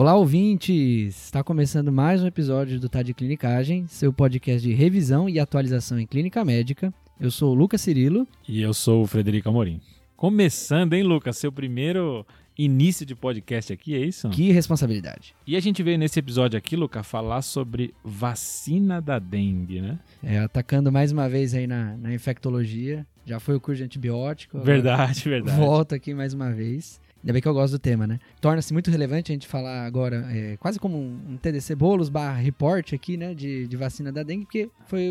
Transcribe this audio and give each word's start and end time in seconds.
Olá, 0.00 0.14
ouvintes! 0.14 1.26
Está 1.26 1.44
começando 1.44 1.92
mais 1.92 2.22
um 2.22 2.26
episódio 2.26 2.80
do 2.80 2.88
Tá 2.88 3.02
de 3.02 3.12
Clinicagem, 3.12 3.86
seu 3.86 4.10
podcast 4.10 4.66
de 4.66 4.72
revisão 4.72 5.28
e 5.28 5.38
atualização 5.38 6.00
em 6.00 6.06
clínica 6.06 6.42
médica. 6.42 6.90
Eu 7.20 7.30
sou 7.30 7.52
o 7.52 7.54
Lucas 7.54 7.82
Cirilo. 7.82 8.26
E 8.48 8.62
eu 8.62 8.72
sou 8.72 9.02
o 9.02 9.06
Frederico 9.06 9.50
Amorim. 9.50 9.78
Começando, 10.16 10.94
hein, 10.94 11.02
Lucas? 11.02 11.36
Seu 11.36 11.52
primeiro 11.52 12.24
início 12.56 13.04
de 13.04 13.14
podcast 13.14 13.74
aqui, 13.74 13.94
é 13.94 13.98
isso? 13.98 14.30
Que 14.30 14.50
responsabilidade. 14.50 15.34
E 15.46 15.54
a 15.54 15.60
gente 15.60 15.82
veio 15.82 15.98
nesse 15.98 16.18
episódio 16.18 16.56
aqui, 16.56 16.76
Lucas, 16.76 17.06
falar 17.06 17.42
sobre 17.42 17.92
vacina 18.02 19.02
da 19.02 19.18
dengue, 19.18 19.82
né? 19.82 19.98
É, 20.22 20.38
atacando 20.38 20.90
mais 20.90 21.12
uma 21.12 21.28
vez 21.28 21.52
aí 21.52 21.66
na, 21.66 21.94
na 21.98 22.14
infectologia. 22.14 23.06
Já 23.26 23.38
foi 23.38 23.54
o 23.54 23.60
curso 23.60 23.76
de 23.76 23.84
antibiótico. 23.84 24.60
Verdade, 24.60 25.24
verdade. 25.28 25.58
Volta 25.58 25.96
aqui 25.96 26.14
mais 26.14 26.32
uma 26.32 26.50
vez. 26.50 26.98
Ainda 27.22 27.32
bem 27.34 27.42
que 27.42 27.48
eu 27.48 27.54
gosto 27.54 27.72
do 27.72 27.78
tema, 27.78 28.06
né? 28.06 28.18
Torna-se 28.40 28.72
muito 28.72 28.90
relevante 28.90 29.30
a 29.30 29.34
gente 29.34 29.46
falar 29.46 29.84
agora, 29.84 30.26
é, 30.30 30.56
quase 30.56 30.78
como 30.78 30.96
um 30.96 31.36
TDC 31.36 31.74
Bolos 31.74 32.08
barra 32.08 32.38
report 32.38 32.94
aqui, 32.94 33.16
né? 33.16 33.34
De, 33.34 33.66
de 33.66 33.76
vacina 33.76 34.10
da 34.10 34.22
dengue, 34.22 34.44
porque 34.44 34.70
foi 34.86 35.10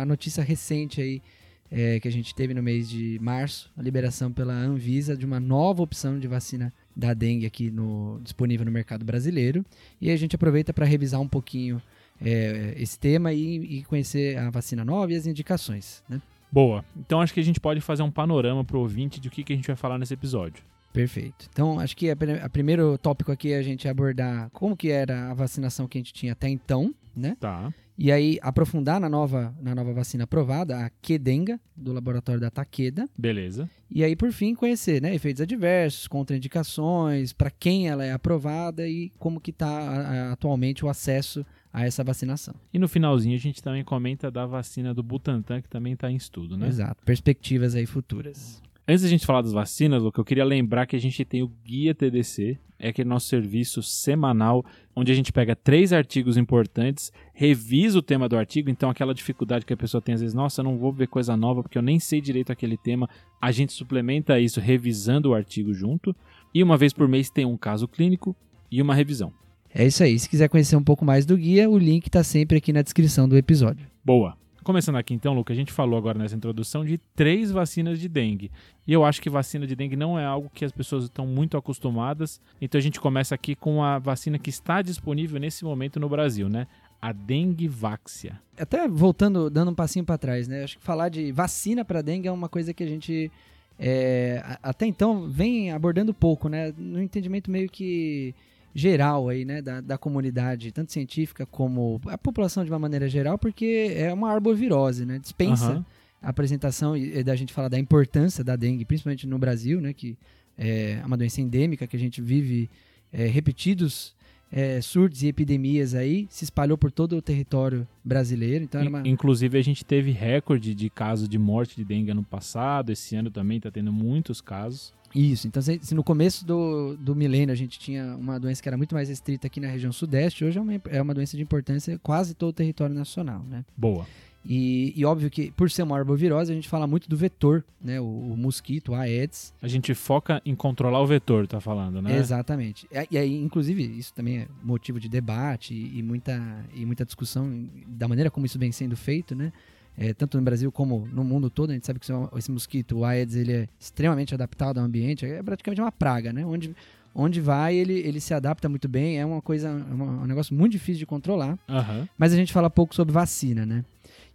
a 0.00 0.04
notícia 0.06 0.42
recente 0.42 1.02
aí 1.02 1.22
é, 1.70 1.98
que 1.98 2.06
a 2.08 2.12
gente 2.12 2.34
teve 2.34 2.54
no 2.54 2.62
mês 2.62 2.88
de 2.88 3.18
março, 3.20 3.70
a 3.76 3.82
liberação 3.82 4.32
pela 4.32 4.54
Anvisa 4.54 5.16
de 5.16 5.26
uma 5.26 5.40
nova 5.40 5.82
opção 5.82 6.18
de 6.18 6.28
vacina 6.28 6.72
da 6.94 7.12
dengue 7.12 7.46
aqui 7.46 7.70
no, 7.70 8.20
disponível 8.22 8.64
no 8.64 8.72
mercado 8.72 9.04
brasileiro. 9.04 9.64
E 10.00 10.10
a 10.10 10.16
gente 10.16 10.36
aproveita 10.36 10.72
para 10.72 10.86
revisar 10.86 11.20
um 11.20 11.28
pouquinho 11.28 11.82
é, 12.22 12.74
esse 12.76 12.98
tema 12.98 13.32
e, 13.32 13.78
e, 13.78 13.84
conhecer 13.84 14.38
a 14.38 14.50
vacina 14.50 14.84
nova 14.84 15.12
e 15.12 15.16
as 15.16 15.26
indicações. 15.26 16.02
Né? 16.08 16.22
Boa. 16.50 16.84
Então 16.96 17.20
acho 17.20 17.34
que 17.34 17.40
a 17.40 17.44
gente 17.44 17.60
pode 17.60 17.80
fazer 17.80 18.02
um 18.02 18.10
panorama 18.10 18.64
para 18.64 18.76
o 18.76 18.80
ouvinte 18.80 19.20
de 19.20 19.28
o 19.28 19.30
que, 19.30 19.42
que 19.42 19.52
a 19.52 19.56
gente 19.56 19.66
vai 19.66 19.76
falar 19.76 19.98
nesse 19.98 20.14
episódio. 20.14 20.62
Perfeito. 20.94 21.46
Então, 21.50 21.80
acho 21.80 21.96
que 21.96 22.08
a 22.08 22.48
primeiro 22.48 22.96
tópico 22.96 23.32
aqui 23.32 23.52
é 23.52 23.58
a 23.58 23.62
gente 23.62 23.88
abordar 23.88 24.48
como 24.50 24.76
que 24.76 24.90
era 24.90 25.30
a 25.30 25.34
vacinação 25.34 25.88
que 25.88 25.98
a 25.98 26.00
gente 26.00 26.14
tinha 26.14 26.32
até 26.32 26.48
então, 26.48 26.94
né? 27.14 27.36
Tá. 27.40 27.74
E 27.98 28.10
aí 28.10 28.38
aprofundar 28.42 29.00
na 29.00 29.08
nova, 29.08 29.54
na 29.60 29.74
nova 29.74 29.92
vacina 29.92 30.22
aprovada, 30.24 30.78
a 30.78 30.90
Kedenga, 31.02 31.60
do 31.76 31.92
laboratório 31.92 32.40
da 32.40 32.50
Takeda. 32.50 33.08
Beleza. 33.18 33.68
E 33.90 34.02
aí, 34.04 34.16
por 34.16 34.32
fim, 34.32 34.54
conhecer, 34.54 35.02
né, 35.02 35.14
efeitos 35.14 35.40
adversos, 35.40 36.06
contraindicações, 36.06 37.32
para 37.32 37.50
quem 37.50 37.88
ela 37.88 38.04
é 38.04 38.12
aprovada 38.12 38.88
e 38.88 39.10
como 39.18 39.40
que 39.40 39.50
está 39.50 40.30
atualmente 40.32 40.84
o 40.84 40.88
acesso 40.88 41.44
a 41.72 41.84
essa 41.84 42.04
vacinação. 42.04 42.54
E 42.72 42.78
no 42.78 42.86
finalzinho 42.86 43.34
a 43.34 43.40
gente 43.40 43.60
também 43.60 43.82
comenta 43.82 44.30
da 44.30 44.46
vacina 44.46 44.94
do 44.94 45.02
Butantan, 45.02 45.60
que 45.60 45.68
também 45.68 45.94
está 45.94 46.08
em 46.08 46.14
estudo, 46.16 46.56
né? 46.56 46.68
Exato. 46.68 47.04
Perspectivas 47.04 47.74
aí 47.74 47.84
futuras. 47.84 48.62
Antes 48.86 49.02
da 49.02 49.08
gente 49.08 49.24
falar 49.24 49.40
das 49.40 49.52
vacinas, 49.52 50.02
Luca, 50.02 50.20
eu 50.20 50.24
queria 50.26 50.44
lembrar 50.44 50.84
que 50.84 50.94
a 50.94 50.98
gente 50.98 51.24
tem 51.24 51.42
o 51.42 51.50
Guia 51.64 51.94
TDC, 51.94 52.58
é 52.78 52.90
aquele 52.90 53.08
nosso 53.08 53.26
serviço 53.28 53.82
semanal, 53.82 54.62
onde 54.94 55.10
a 55.10 55.14
gente 55.14 55.32
pega 55.32 55.56
três 55.56 55.90
artigos 55.90 56.36
importantes, 56.36 57.10
revisa 57.32 57.98
o 57.98 58.02
tema 58.02 58.28
do 58.28 58.36
artigo, 58.36 58.68
então 58.68 58.90
aquela 58.90 59.14
dificuldade 59.14 59.64
que 59.64 59.72
a 59.72 59.76
pessoa 59.76 60.02
tem 60.02 60.14
às 60.14 60.20
vezes, 60.20 60.34
nossa, 60.34 60.60
eu 60.60 60.64
não 60.64 60.76
vou 60.76 60.92
ver 60.92 61.06
coisa 61.06 61.34
nova 61.34 61.62
porque 61.62 61.78
eu 61.78 61.82
nem 61.82 61.98
sei 61.98 62.20
direito 62.20 62.52
aquele 62.52 62.76
tema, 62.76 63.08
a 63.40 63.50
gente 63.50 63.72
suplementa 63.72 64.38
isso 64.38 64.60
revisando 64.60 65.30
o 65.30 65.34
artigo 65.34 65.72
junto, 65.72 66.14
e 66.52 66.62
uma 66.62 66.76
vez 66.76 66.92
por 66.92 67.08
mês 67.08 67.30
tem 67.30 67.46
um 67.46 67.56
caso 67.56 67.88
clínico 67.88 68.36
e 68.70 68.82
uma 68.82 68.94
revisão. 68.94 69.32
É 69.74 69.86
isso 69.86 70.02
aí, 70.02 70.18
se 70.18 70.28
quiser 70.28 70.50
conhecer 70.50 70.76
um 70.76 70.84
pouco 70.84 71.06
mais 71.06 71.24
do 71.24 71.38
guia, 71.38 71.70
o 71.70 71.78
link 71.78 72.06
está 72.06 72.22
sempre 72.22 72.58
aqui 72.58 72.70
na 72.70 72.82
descrição 72.82 73.26
do 73.26 73.38
episódio. 73.38 73.88
Boa! 74.04 74.43
Começando 74.64 74.96
aqui 74.96 75.12
então, 75.12 75.34
Luca, 75.34 75.52
a 75.52 75.56
gente 75.56 75.70
falou 75.70 75.98
agora 75.98 76.18
nessa 76.18 76.34
introdução 76.34 76.86
de 76.86 76.96
três 77.14 77.50
vacinas 77.50 78.00
de 78.00 78.08
dengue. 78.08 78.50
E 78.86 78.94
eu 78.94 79.04
acho 79.04 79.20
que 79.20 79.28
vacina 79.28 79.66
de 79.66 79.76
dengue 79.76 79.94
não 79.94 80.18
é 80.18 80.24
algo 80.24 80.50
que 80.54 80.64
as 80.64 80.72
pessoas 80.72 81.04
estão 81.04 81.26
muito 81.26 81.58
acostumadas. 81.58 82.40
Então 82.58 82.78
a 82.78 82.82
gente 82.82 82.98
começa 82.98 83.34
aqui 83.34 83.54
com 83.54 83.84
a 83.84 83.98
vacina 83.98 84.38
que 84.38 84.48
está 84.48 84.80
disponível 84.80 85.38
nesse 85.38 85.66
momento 85.66 86.00
no 86.00 86.08
Brasil, 86.08 86.48
né? 86.48 86.66
A 87.00 87.12
dengue 87.12 87.68
váxia. 87.68 88.40
Até 88.58 88.88
voltando, 88.88 89.50
dando 89.50 89.70
um 89.70 89.74
passinho 89.74 90.04
para 90.06 90.16
trás, 90.16 90.48
né? 90.48 90.64
Acho 90.64 90.78
que 90.78 90.84
falar 90.84 91.10
de 91.10 91.30
vacina 91.30 91.84
para 91.84 92.00
dengue 92.00 92.26
é 92.26 92.32
uma 92.32 92.48
coisa 92.48 92.72
que 92.72 92.82
a 92.82 92.88
gente 92.88 93.30
é, 93.78 94.42
até 94.62 94.86
então 94.86 95.28
vem 95.28 95.72
abordando 95.72 96.14
pouco, 96.14 96.48
né? 96.48 96.72
No 96.78 97.02
entendimento 97.02 97.50
meio 97.50 97.68
que 97.68 98.34
geral 98.74 99.28
aí, 99.28 99.44
né, 99.44 99.62
da, 99.62 99.80
da 99.80 99.96
comunidade, 99.96 100.72
tanto 100.72 100.92
científica 100.92 101.46
como 101.46 102.00
a 102.06 102.18
população 102.18 102.64
de 102.64 102.70
uma 102.70 102.78
maneira 102.78 103.08
geral, 103.08 103.38
porque 103.38 103.94
é 103.94 104.12
uma 104.12 104.32
arbovirose, 104.32 105.06
né? 105.06 105.18
Dispensa 105.18 105.74
uhum. 105.74 105.84
a 106.20 106.30
apresentação 106.30 106.96
e 106.96 107.22
da 107.22 107.36
gente 107.36 107.52
falar 107.52 107.68
da 107.68 107.78
importância 107.78 108.42
da 108.42 108.56
dengue, 108.56 108.84
principalmente 108.84 109.26
no 109.26 109.38
Brasil, 109.38 109.80
né, 109.80 109.92
que 109.92 110.18
é 110.58 111.00
uma 111.04 111.16
doença 111.16 111.40
endêmica 111.40 111.86
que 111.86 111.96
a 111.96 111.98
gente 111.98 112.20
vive 112.20 112.68
é, 113.12 113.26
repetidos 113.26 114.14
é, 114.50 114.80
surtos 114.80 115.22
e 115.22 115.26
epidemias 115.26 115.94
aí, 115.94 116.26
se 116.30 116.44
espalhou 116.44 116.78
por 116.78 116.92
todo 116.92 117.16
o 117.16 117.22
território 117.22 117.86
brasileiro. 118.04 118.64
Então 118.64 118.86
uma... 118.86 119.02
Inclusive, 119.06 119.58
a 119.58 119.62
gente 119.62 119.84
teve 119.84 120.10
recorde 120.12 120.74
de 120.74 120.88
casos 120.88 121.28
de 121.28 121.38
morte 121.38 121.76
de 121.76 121.84
dengue 121.84 122.10
ano 122.10 122.22
passado, 122.22 122.90
esse 122.90 123.16
ano 123.16 123.30
também 123.30 123.56
está 123.56 123.70
tendo 123.70 123.92
muitos 123.92 124.40
casos. 124.40 124.92
Isso, 125.14 125.46
então 125.46 125.62
se, 125.62 125.78
se, 125.82 125.94
no 125.94 126.02
começo 126.02 126.44
do, 126.44 126.96
do 126.96 127.14
milênio 127.14 127.52
a 127.52 127.56
gente 127.56 127.78
tinha 127.78 128.16
uma 128.16 128.38
doença 128.38 128.62
que 128.62 128.68
era 128.68 128.76
muito 128.76 128.94
mais 128.94 129.08
restrita 129.08 129.46
aqui 129.46 129.60
na 129.60 129.68
região 129.68 129.92
sudeste, 129.92 130.44
hoje 130.44 130.58
é 130.58 130.60
uma, 130.60 130.74
é 130.86 131.00
uma 131.00 131.14
doença 131.14 131.36
de 131.36 131.42
importância 131.42 131.98
quase 132.02 132.34
todo 132.34 132.50
o 132.50 132.52
território 132.52 132.94
nacional, 132.94 133.44
né? 133.48 133.64
Boa. 133.76 134.06
E, 134.46 134.92
e, 134.94 135.04
óbvio 135.06 135.30
que, 135.30 135.50
por 135.52 135.70
ser 135.70 135.82
uma 135.82 135.96
arbovirose, 135.96 136.52
a 136.52 136.54
gente 136.54 136.68
fala 136.68 136.86
muito 136.86 137.08
do 137.08 137.16
vetor, 137.16 137.64
né? 137.80 137.98
O, 137.98 138.04
o, 138.04 138.36
mosquito, 138.36 138.94
a 138.94 139.00
Aedes. 139.00 139.54
A 139.62 139.66
gente 139.66 139.94
foca 139.94 140.42
em 140.44 140.54
controlar 140.54 141.00
o 141.00 141.06
vetor, 141.06 141.46
tá 141.46 141.60
falando, 141.60 142.02
né? 142.02 142.18
Exatamente. 142.18 142.86
E, 143.10 143.16
aí, 143.16 143.34
inclusive, 143.34 143.82
isso 143.82 144.12
também 144.12 144.40
é 144.40 144.48
motivo 144.62 145.00
de 145.00 145.08
debate 145.08 145.72
e, 145.72 145.98
e, 145.98 146.02
muita, 146.02 146.38
e 146.74 146.84
muita 146.84 147.06
discussão 147.06 147.66
da 147.86 148.06
maneira 148.06 148.30
como 148.30 148.44
isso 148.44 148.58
vem 148.58 148.70
sendo 148.70 148.96
feito, 148.96 149.34
né? 149.34 149.50
É, 149.96 150.12
tanto 150.12 150.36
no 150.36 150.42
Brasil 150.42 150.72
como 150.72 151.06
no 151.12 151.22
mundo 151.22 151.48
todo, 151.48 151.70
a 151.70 151.72
gente 151.74 151.86
sabe 151.86 152.00
que 152.00 152.06
esse 152.36 152.50
mosquito, 152.50 152.98
o 152.98 153.04
Aedes, 153.04 153.36
ele 153.36 153.52
é 153.52 153.68
extremamente 153.78 154.34
adaptado 154.34 154.78
ao 154.78 154.84
ambiente, 154.84 155.24
é 155.24 155.42
praticamente 155.42 155.80
uma 155.80 155.92
praga, 155.92 156.32
né? 156.32 156.44
Onde, 156.44 156.74
onde 157.14 157.40
vai, 157.40 157.76
ele, 157.76 157.94
ele 157.94 158.20
se 158.20 158.34
adapta 158.34 158.68
muito 158.68 158.88
bem, 158.88 159.18
é 159.18 159.24
uma 159.24 159.40
coisa, 159.40 159.68
é 159.68 159.94
uma, 159.94 160.22
um 160.22 160.26
negócio 160.26 160.54
muito 160.54 160.72
difícil 160.72 160.98
de 160.98 161.06
controlar. 161.06 161.58
Uhum. 161.68 162.08
Mas 162.18 162.32
a 162.32 162.36
gente 162.36 162.52
fala 162.52 162.68
pouco 162.68 162.94
sobre 162.94 163.12
vacina, 163.12 163.64
né? 163.64 163.84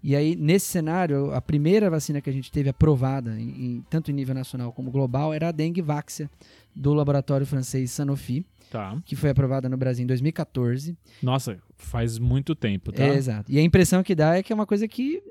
E 0.02 0.16
aí, 0.16 0.36
nesse 0.36 0.68
cenário, 0.68 1.34
a 1.34 1.42
primeira 1.42 1.90
vacina 1.90 2.22
que 2.22 2.30
a 2.30 2.34
gente 2.34 2.52
teve 2.52 2.70
aprovada, 2.70 3.40
em, 3.40 3.84
tanto 3.90 4.12
em 4.12 4.14
nível 4.14 4.34
nacional 4.34 4.72
como 4.72 4.90
global, 4.90 5.34
era 5.34 5.50
a 5.50 5.52
dengue 5.52 5.82
váxia, 5.82 6.30
do 6.74 6.94
laboratório 6.94 7.46
francês 7.46 7.92
Sanofi. 7.92 8.46
Tá. 8.72 9.02
Que 9.04 9.16
foi 9.16 9.32
aprovada 9.32 9.68
no 9.68 9.76
Brasil 9.76 10.04
em 10.04 10.08
2014. 10.08 10.96
Nossa, 11.24 11.58
faz 11.76 12.20
muito 12.20 12.54
tempo, 12.54 12.92
tá? 12.92 13.04
É, 13.04 13.16
exato. 13.16 13.52
E 13.52 13.58
a 13.58 13.62
impressão 13.64 14.04
que 14.04 14.14
dá 14.14 14.38
é 14.38 14.44
que 14.44 14.54
é 14.54 14.56
uma 14.56 14.68
coisa 14.68 14.88
que 14.88 15.24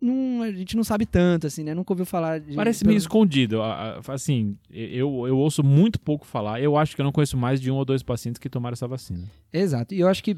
não, 0.00 0.42
a 0.42 0.52
gente 0.52 0.76
não 0.76 0.84
sabe 0.84 1.04
tanto, 1.04 1.46
assim, 1.46 1.64
né? 1.64 1.74
Nunca 1.74 1.92
ouviu 1.92 2.06
falar 2.06 2.38
de. 2.38 2.54
Parece 2.54 2.86
meio 2.86 2.96
escondido. 2.96 3.60
Assim, 4.06 4.56
eu, 4.70 5.26
eu 5.26 5.36
ouço 5.36 5.64
muito 5.64 6.00
pouco 6.00 6.24
falar. 6.24 6.60
Eu 6.60 6.76
acho 6.76 6.94
que 6.94 7.00
eu 7.00 7.04
não 7.04 7.12
conheço 7.12 7.36
mais 7.36 7.60
de 7.60 7.70
um 7.70 7.74
ou 7.74 7.84
dois 7.84 8.02
pacientes 8.02 8.38
que 8.38 8.48
tomaram 8.48 8.74
essa 8.74 8.86
vacina. 8.86 9.24
Exato. 9.52 9.94
E 9.94 10.00
eu 10.00 10.08
acho 10.08 10.22
que 10.22 10.36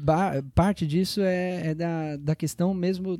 parte 0.55 0.87
disso 0.87 1.21
é, 1.21 1.67
é 1.67 1.75
da, 1.75 2.17
da 2.17 2.35
questão 2.35 2.73
mesmo 2.73 3.19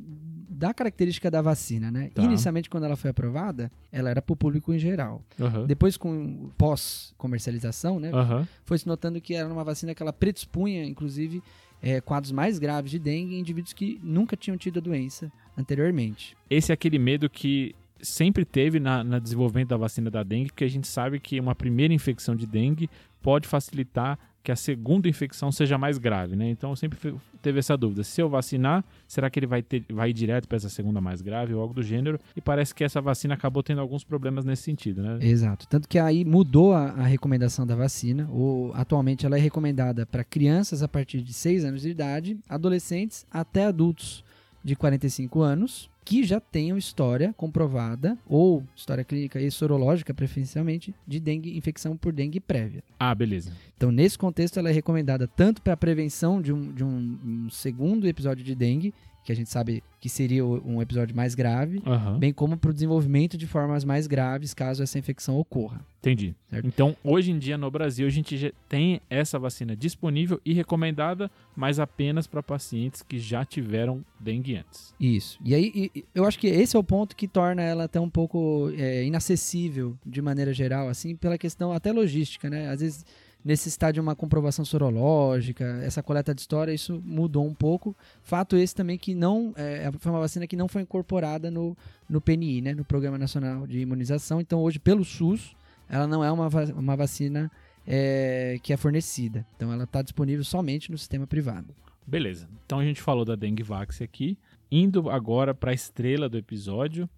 da 0.62 0.72
característica 0.72 1.30
da 1.30 1.42
vacina, 1.42 1.90
né? 1.90 2.10
Tá. 2.14 2.22
Inicialmente, 2.22 2.70
quando 2.70 2.84
ela 2.84 2.96
foi 2.96 3.10
aprovada, 3.10 3.70
ela 3.90 4.10
era 4.10 4.22
para 4.22 4.32
o 4.32 4.36
público 4.36 4.72
em 4.72 4.78
geral. 4.78 5.22
Uhum. 5.38 5.66
Depois, 5.66 5.96
com 5.96 6.50
pós-comercialização, 6.56 7.98
né? 7.98 8.12
Uhum. 8.12 8.46
Foi 8.64 8.78
se 8.78 8.86
notando 8.86 9.20
que 9.20 9.34
era 9.34 9.48
uma 9.48 9.64
vacina 9.64 9.94
que 9.94 10.02
ela 10.02 10.12
predispunha, 10.12 10.84
inclusive, 10.84 11.42
é, 11.82 12.00
quadros 12.00 12.30
mais 12.30 12.58
graves 12.58 12.90
de 12.90 12.98
dengue 12.98 13.34
em 13.34 13.40
indivíduos 13.40 13.72
que 13.72 14.00
nunca 14.02 14.36
tinham 14.36 14.56
tido 14.56 14.78
a 14.78 14.80
doença 14.80 15.30
anteriormente. 15.56 16.36
Esse 16.48 16.70
é 16.70 16.74
aquele 16.74 16.98
medo 16.98 17.28
que 17.28 17.74
sempre 18.00 18.44
teve 18.44 18.78
na, 18.78 19.02
na 19.02 19.18
desenvolvimento 19.18 19.68
da 19.68 19.76
vacina 19.76 20.10
da 20.10 20.22
dengue, 20.22 20.50
porque 20.50 20.64
a 20.64 20.70
gente 20.70 20.86
sabe 20.86 21.18
que 21.18 21.38
uma 21.40 21.54
primeira 21.54 21.92
infecção 21.92 22.36
de 22.36 22.46
dengue 22.46 22.88
pode 23.20 23.48
facilitar 23.48 24.18
que 24.42 24.50
a 24.50 24.56
segunda 24.56 25.08
infecção 25.08 25.52
seja 25.52 25.78
mais 25.78 25.98
grave, 25.98 26.34
né? 26.34 26.48
Então 26.50 26.74
sempre 26.74 27.14
teve 27.40 27.58
essa 27.58 27.76
dúvida: 27.76 28.02
se 28.02 28.20
eu 28.20 28.28
vacinar, 28.28 28.84
será 29.06 29.30
que 29.30 29.38
ele 29.38 29.46
vai, 29.46 29.62
ter, 29.62 29.84
vai 29.90 30.10
ir 30.10 30.12
direto 30.12 30.48
para 30.48 30.56
essa 30.56 30.68
segunda 30.68 31.00
mais 31.00 31.22
grave 31.22 31.54
ou 31.54 31.60
algo 31.60 31.74
do 31.74 31.82
gênero? 31.82 32.18
E 32.34 32.40
parece 32.40 32.74
que 32.74 32.82
essa 32.82 33.00
vacina 33.00 33.34
acabou 33.34 33.62
tendo 33.62 33.80
alguns 33.80 34.04
problemas 34.04 34.44
nesse 34.44 34.62
sentido, 34.62 35.02
né? 35.02 35.18
Exato. 35.20 35.66
Tanto 35.68 35.88
que 35.88 35.98
aí 35.98 36.24
mudou 36.24 36.72
a, 36.72 36.90
a 36.90 37.04
recomendação 37.04 37.66
da 37.66 37.76
vacina. 37.76 38.28
Ou, 38.30 38.72
atualmente 38.74 39.24
ela 39.24 39.36
é 39.36 39.40
recomendada 39.40 40.04
para 40.04 40.24
crianças 40.24 40.82
a 40.82 40.88
partir 40.88 41.22
de 41.22 41.32
6 41.32 41.64
anos 41.64 41.82
de 41.82 41.90
idade, 41.90 42.38
adolescentes 42.48 43.26
até 43.30 43.66
adultos 43.66 44.24
de 44.64 44.74
45 44.76 45.40
anos 45.40 45.91
que 46.04 46.24
já 46.24 46.40
tenham 46.40 46.76
história 46.76 47.32
comprovada 47.36 48.18
ou 48.26 48.64
história 48.74 49.04
clínica 49.04 49.40
e 49.40 49.50
sorológica, 49.50 50.12
preferencialmente, 50.12 50.94
de 51.06 51.20
dengue, 51.20 51.56
infecção 51.56 51.96
por 51.96 52.12
dengue 52.12 52.40
prévia. 52.40 52.82
Ah, 52.98 53.14
beleza. 53.14 53.52
Então, 53.76 53.92
nesse 53.92 54.18
contexto, 54.18 54.58
ela 54.58 54.70
é 54.70 54.72
recomendada 54.72 55.26
tanto 55.26 55.62
para 55.62 55.74
a 55.74 55.76
prevenção 55.76 56.40
de, 56.40 56.52
um, 56.52 56.72
de 56.72 56.84
um, 56.84 57.18
um, 57.24 57.50
segundo 57.50 58.06
episódio 58.06 58.44
de 58.44 58.54
dengue 58.54 58.92
que 59.24 59.30
a 59.30 59.36
gente 59.36 59.48
sabe 59.50 59.82
que 60.00 60.08
seria 60.08 60.44
um 60.44 60.82
episódio 60.82 61.14
mais 61.14 61.34
grave, 61.34 61.80
Aham. 61.86 62.18
bem 62.18 62.32
como 62.32 62.56
para 62.56 62.70
o 62.70 62.74
desenvolvimento 62.74 63.36
de 63.38 63.46
formas 63.46 63.84
mais 63.84 64.06
graves 64.06 64.52
caso 64.52 64.82
essa 64.82 64.98
infecção 64.98 65.38
ocorra. 65.38 65.80
Entendi. 66.00 66.34
Certo. 66.50 66.66
Então, 66.66 66.96
hoje 67.04 67.30
em 67.30 67.38
dia 67.38 67.56
no 67.56 67.70
Brasil, 67.70 68.04
a 68.06 68.10
gente 68.10 68.36
já 68.36 68.50
tem 68.68 69.00
essa 69.08 69.38
vacina 69.38 69.76
disponível 69.76 70.40
e 70.44 70.52
recomendada, 70.52 71.30
mas 71.54 71.78
apenas 71.78 72.26
para 72.26 72.42
pacientes 72.42 73.02
que 73.02 73.20
já 73.20 73.44
tiveram 73.44 74.04
dengue 74.18 74.56
antes. 74.56 74.92
Isso. 74.98 75.38
E 75.44 75.54
aí, 75.54 75.90
e 75.94 76.04
eu 76.12 76.24
acho 76.24 76.38
que 76.40 76.48
esse 76.48 76.74
é 76.74 76.78
o 76.78 76.82
ponto 76.82 77.14
que 77.14 77.28
torna 77.28 77.62
ela 77.62 77.84
até 77.84 78.00
um 78.00 78.10
pouco 78.10 78.72
é, 78.76 79.04
inacessível, 79.04 79.96
de 80.04 80.20
maneira 80.20 80.52
geral, 80.52 80.88
assim, 80.88 81.14
pela 81.14 81.38
questão 81.38 81.72
até 81.72 81.92
logística, 81.92 82.50
né? 82.50 82.68
Às 82.68 82.80
vezes 82.80 83.06
necessitar 83.44 83.92
de 83.92 84.00
uma 84.00 84.14
comprovação 84.14 84.64
sorológica, 84.64 85.64
essa 85.82 86.02
coleta 86.02 86.34
de 86.34 86.40
história, 86.40 86.72
isso 86.72 87.02
mudou 87.04 87.46
um 87.46 87.54
pouco. 87.54 87.96
Fato 88.22 88.56
esse 88.56 88.74
também 88.74 88.96
que 88.96 89.14
não 89.14 89.52
é, 89.56 89.90
foi 89.98 90.12
uma 90.12 90.20
vacina 90.20 90.46
que 90.46 90.56
não 90.56 90.68
foi 90.68 90.82
incorporada 90.82 91.50
no, 91.50 91.76
no 92.08 92.20
PNI, 92.20 92.60
né? 92.60 92.74
No 92.74 92.84
Programa 92.84 93.18
Nacional 93.18 93.66
de 93.66 93.80
Imunização. 93.80 94.40
Então, 94.40 94.60
hoje, 94.60 94.78
pelo 94.78 95.04
SUS, 95.04 95.54
ela 95.88 96.06
não 96.06 96.22
é 96.24 96.30
uma, 96.30 96.48
uma 96.76 96.96
vacina 96.96 97.50
é, 97.86 98.58
que 98.62 98.72
é 98.72 98.76
fornecida. 98.76 99.46
Então, 99.56 99.72
ela 99.72 99.84
está 99.84 100.02
disponível 100.02 100.44
somente 100.44 100.90
no 100.90 100.98
sistema 100.98 101.26
privado. 101.26 101.74
Beleza. 102.06 102.48
Então 102.66 102.78
a 102.78 102.84
gente 102.84 103.00
falou 103.00 103.24
da 103.24 103.36
dengue 103.36 103.62
vax 103.62 104.02
aqui, 104.02 104.36
indo 104.70 105.08
agora 105.08 105.54
para 105.54 105.70
a 105.70 105.74
estrela 105.74 106.28
do 106.28 106.36
episódio, 106.36 107.08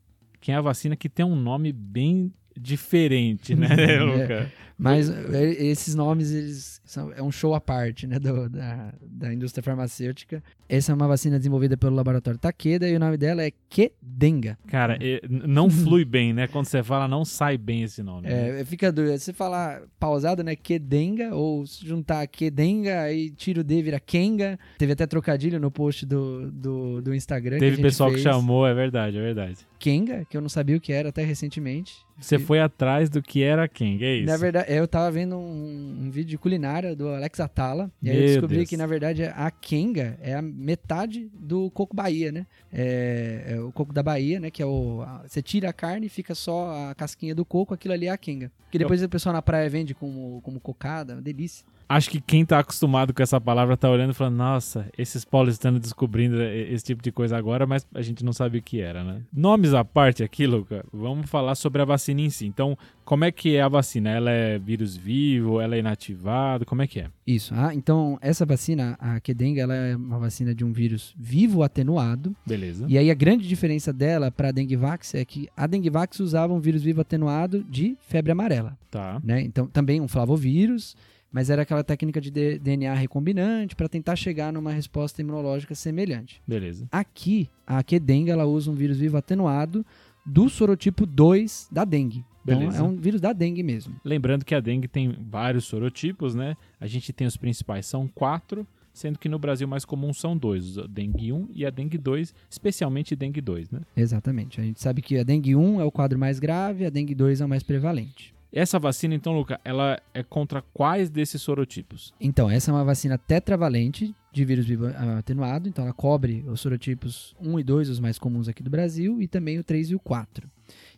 que 0.40 0.52
é 0.52 0.54
a 0.54 0.60
vacina 0.60 0.96
que 0.96 1.08
tem 1.08 1.24
um 1.24 1.36
nome 1.36 1.72
bem 1.72 2.32
diferente, 2.58 3.54
né, 3.54 3.68
É. 3.78 4.00
Luca? 4.00 4.52
Mas 4.76 5.08
é, 5.08 5.52
esses 5.64 5.94
nomes, 5.94 6.32
eles 6.32 6.80
são, 6.84 7.12
é 7.12 7.22
um 7.22 7.30
show 7.30 7.54
à 7.54 7.60
parte, 7.60 8.08
né, 8.08 8.18
do- 8.18 8.48
da, 8.48 8.92
da 9.00 9.32
indústria 9.32 9.62
farmacêutica. 9.62 10.42
Essa 10.68 10.90
é 10.90 10.94
uma 10.96 11.06
vacina 11.06 11.36
desenvolvida 11.38 11.76
pelo 11.76 11.94
laboratório 11.94 12.40
Takeda 12.40 12.88
e 12.88 12.96
o 12.96 12.98
nome 12.98 13.16
dela 13.16 13.44
é 13.44 13.52
Kedenga. 13.70 14.58
Cara, 14.66 14.98
é- 15.00 15.20
não 15.28 15.70
flui 15.70 16.04
bem, 16.04 16.32
né? 16.32 16.48
Quando 16.48 16.66
você 16.66 16.82
fala, 16.82 17.06
não 17.06 17.24
sai 17.24 17.56
bem 17.56 17.82
esse 17.84 18.02
nome. 18.02 18.26
né? 18.28 18.60
É, 18.62 18.64
fica 18.64 18.90
dúvida, 18.90 19.16
se 19.18 19.32
falar 19.32 19.82
pausado, 20.00 20.42
né, 20.42 20.56
Kedenga, 20.56 21.32
ou 21.36 21.64
se 21.66 21.86
juntar 21.86 22.26
Kedenga, 22.26 23.02
aí 23.02 23.30
tira 23.30 23.60
o 23.60 23.64
D, 23.64 23.80
vira 23.80 24.00
Kenga. 24.00 24.58
Teve 24.76 24.92
até 24.92 25.06
trocadilho 25.06 25.60
no 25.60 25.70
post 25.70 26.04
do, 26.04 26.50
do, 26.50 27.00
do 27.00 27.14
Instagram. 27.14 27.58
Teve 27.58 27.60
que 27.60 27.72
a 27.74 27.76
gente 27.76 27.82
pessoal 27.84 28.10
fez. 28.10 28.22
que 28.24 28.28
chamou, 28.28 28.66
é 28.66 28.74
verdade, 28.74 29.18
é 29.18 29.20
verdade. 29.22 29.58
Kenga, 29.78 30.24
que 30.28 30.36
eu 30.36 30.40
não 30.40 30.48
sabia 30.48 30.76
o 30.76 30.80
que 30.80 30.92
era 30.92 31.10
até 31.10 31.22
recentemente. 31.22 31.94
Você 32.18 32.38
foi 32.44 32.60
atrás 32.60 33.08
do 33.10 33.22
que 33.22 33.42
era 33.42 33.66
quem, 33.68 34.02
é 34.02 34.16
isso? 34.16 34.26
Na 34.26 34.36
verdade, 34.36 34.72
eu 34.72 34.86
tava 34.86 35.10
vendo 35.10 35.36
um, 35.36 36.04
um 36.04 36.10
vídeo 36.10 36.30
de 36.30 36.38
culinária 36.38 36.94
do 36.94 37.08
Alex 37.08 37.40
Atala. 37.40 37.90
E 38.02 38.10
aí 38.10 38.16
eu 38.16 38.20
Meu 38.20 38.28
descobri 38.32 38.56
Deus. 38.58 38.68
que, 38.68 38.76
na 38.76 38.86
verdade, 38.86 39.24
a 39.24 39.50
Kenga 39.50 40.18
é 40.20 40.34
a 40.34 40.42
metade 40.42 41.30
do 41.34 41.70
coco 41.70 41.94
Bahia, 41.96 42.30
né? 42.32 42.46
É, 42.72 43.44
é 43.54 43.60
o 43.60 43.70
coco 43.72 43.92
da 43.92 44.02
Bahia, 44.02 44.38
né? 44.40 44.50
Que 44.50 44.62
é 44.62 44.66
o. 44.66 45.02
a- 45.02 45.22
você 45.26 45.40
tira 45.42 45.68
a 45.70 45.72
carne 45.72 46.06
e 46.06 46.10
fica 46.10 46.34
só 46.34 46.90
a 46.90 46.94
casquinha 46.94 47.34
do 47.34 47.44
coco, 47.44 47.72
aquilo 47.74 47.94
ali 47.94 48.06
é 48.06 48.10
a 48.10 48.16
Kenga. 48.18 48.50
Que 48.70 48.78
depois 48.78 49.02
o 49.02 49.08
pessoal 49.08 49.32
na 49.32 49.40
praia 49.42 49.68
vende 49.70 49.94
como, 49.94 50.40
como 50.42 50.58
cocada, 50.60 51.14
uma 51.14 51.22
delícia. 51.22 51.64
Acho 51.88 52.10
que 52.10 52.20
quem 52.20 52.44
tá 52.44 52.58
acostumado 52.58 53.12
com 53.12 53.22
essa 53.22 53.40
palavra 53.40 53.76
tá 53.76 53.90
olhando 53.90 54.10
e 54.10 54.14
falando, 54.14 54.36
nossa, 54.36 54.88
esses 54.96 55.24
paulistanos 55.24 55.80
descobrindo 55.80 56.42
esse 56.42 56.84
tipo 56.84 57.02
de 57.02 57.12
coisa 57.12 57.36
agora, 57.36 57.66
mas 57.66 57.86
a 57.94 58.02
gente 58.02 58.24
não 58.24 58.32
sabe 58.32 58.58
o 58.58 58.62
que 58.62 58.80
era, 58.80 59.04
né? 59.04 59.22
Nomes 59.32 59.74
à 59.74 59.84
parte 59.84 60.22
aqui, 60.22 60.46
Luca, 60.46 60.84
vamos 60.92 61.28
falar 61.28 61.54
sobre 61.54 61.82
a 61.82 61.84
vacina 61.84 62.20
em 62.20 62.30
si. 62.30 62.46
Então, 62.46 62.76
como 63.04 63.24
é 63.24 63.30
que 63.30 63.54
é 63.54 63.62
a 63.62 63.68
vacina? 63.68 64.10
Ela 64.10 64.30
é 64.30 64.58
vírus 64.58 64.96
vivo? 64.96 65.60
Ela 65.60 65.76
é 65.76 65.78
inativada? 65.78 66.64
Como 66.64 66.82
é 66.82 66.86
que 66.86 67.00
é? 67.00 67.08
Isso. 67.26 67.54
Ah, 67.54 67.74
então, 67.74 68.18
essa 68.20 68.46
vacina, 68.46 68.96
a 68.98 69.20
Kedenga, 69.20 69.60
ela 69.60 69.74
é 69.74 69.96
uma 69.96 70.18
vacina 70.18 70.54
de 70.54 70.64
um 70.64 70.72
vírus 70.72 71.14
vivo 71.18 71.62
atenuado. 71.62 72.34
Beleza. 72.46 72.86
E 72.88 72.96
aí 72.96 73.10
a 73.10 73.14
grande 73.14 73.46
diferença 73.46 73.92
dela 73.92 74.30
para 74.30 74.48
a 74.48 74.52
Denguevax 74.52 75.14
é 75.14 75.24
que 75.24 75.48
a 75.56 75.66
Denguevax 75.66 76.20
usava 76.20 76.52
um 76.52 76.60
vírus 76.60 76.82
vivo 76.82 77.00
atenuado 77.00 77.62
de 77.64 77.96
febre 78.00 78.32
amarela. 78.32 78.76
Tá. 78.90 79.20
né? 79.24 79.40
Então, 79.40 79.66
também 79.66 80.00
um 80.00 80.06
flavovírus, 80.06 80.96
mas 81.34 81.50
era 81.50 81.62
aquela 81.62 81.82
técnica 81.82 82.20
de 82.20 82.30
DNA 82.30 82.94
recombinante 82.94 83.74
para 83.74 83.88
tentar 83.88 84.14
chegar 84.14 84.52
numa 84.52 84.70
resposta 84.70 85.20
imunológica 85.20 85.74
semelhante. 85.74 86.40
Beleza. 86.46 86.86
Aqui, 86.92 87.50
a 87.66 87.82
Kedenga 87.82 88.30
ela 88.30 88.46
usa 88.46 88.70
um 88.70 88.74
vírus 88.74 88.98
vivo 88.98 89.16
atenuado 89.16 89.84
do 90.24 90.48
sorotipo 90.48 91.04
2 91.04 91.70
da 91.72 91.84
dengue. 91.84 92.24
Então, 92.44 92.58
Beleza. 92.60 92.78
é 92.78 92.82
um 92.84 92.94
vírus 92.94 93.20
da 93.20 93.32
dengue 93.32 93.64
mesmo. 93.64 93.96
Lembrando 94.04 94.44
que 94.44 94.54
a 94.54 94.60
dengue 94.60 94.86
tem 94.86 95.12
vários 95.28 95.64
sorotipos, 95.64 96.36
né? 96.36 96.56
A 96.80 96.86
gente 96.86 97.12
tem 97.12 97.26
os 97.26 97.36
principais, 97.36 97.84
são 97.84 98.06
quatro, 98.06 98.64
sendo 98.92 99.18
que 99.18 99.28
no 99.28 99.38
Brasil 99.38 99.66
mais 99.66 99.84
comum 99.84 100.14
são 100.14 100.36
dois, 100.36 100.78
a 100.78 100.86
dengue 100.86 101.32
1 101.32 101.48
e 101.52 101.66
a 101.66 101.70
dengue 101.70 101.98
2, 101.98 102.32
especialmente 102.48 103.16
dengue 103.16 103.40
2, 103.40 103.70
né? 103.70 103.80
Exatamente. 103.96 104.60
A 104.60 104.64
gente 104.64 104.80
sabe 104.80 105.02
que 105.02 105.18
a 105.18 105.24
dengue 105.24 105.56
1 105.56 105.80
é 105.80 105.84
o 105.84 105.90
quadro 105.90 106.16
mais 106.16 106.38
grave, 106.38 106.86
a 106.86 106.90
dengue 106.90 107.12
2 107.12 107.40
é 107.40 107.44
o 107.44 107.48
mais 107.48 107.64
prevalente. 107.64 108.33
Essa 108.56 108.78
vacina, 108.78 109.16
então, 109.16 109.32
Luca, 109.32 109.60
ela 109.64 110.00
é 110.14 110.22
contra 110.22 110.62
quais 110.62 111.10
desses 111.10 111.42
sorotipos? 111.42 112.14
Então, 112.20 112.48
essa 112.48 112.70
é 112.70 112.74
uma 112.74 112.84
vacina 112.84 113.18
tetravalente 113.18 114.14
de 114.32 114.44
vírus 114.44 114.64
vivo 114.64 114.86
atenuado, 115.18 115.68
então 115.68 115.84
ela 115.84 115.92
cobre 115.92 116.44
os 116.46 116.60
sorotipos 116.60 117.34
1 117.40 117.58
e 117.58 117.64
2, 117.64 117.88
os 117.90 117.98
mais 117.98 118.16
comuns 118.16 118.46
aqui 118.46 118.62
do 118.62 118.70
Brasil, 118.70 119.20
e 119.20 119.26
também 119.26 119.58
o 119.58 119.64
3 119.64 119.90
e 119.90 119.94
o 119.96 119.98
4. 119.98 120.48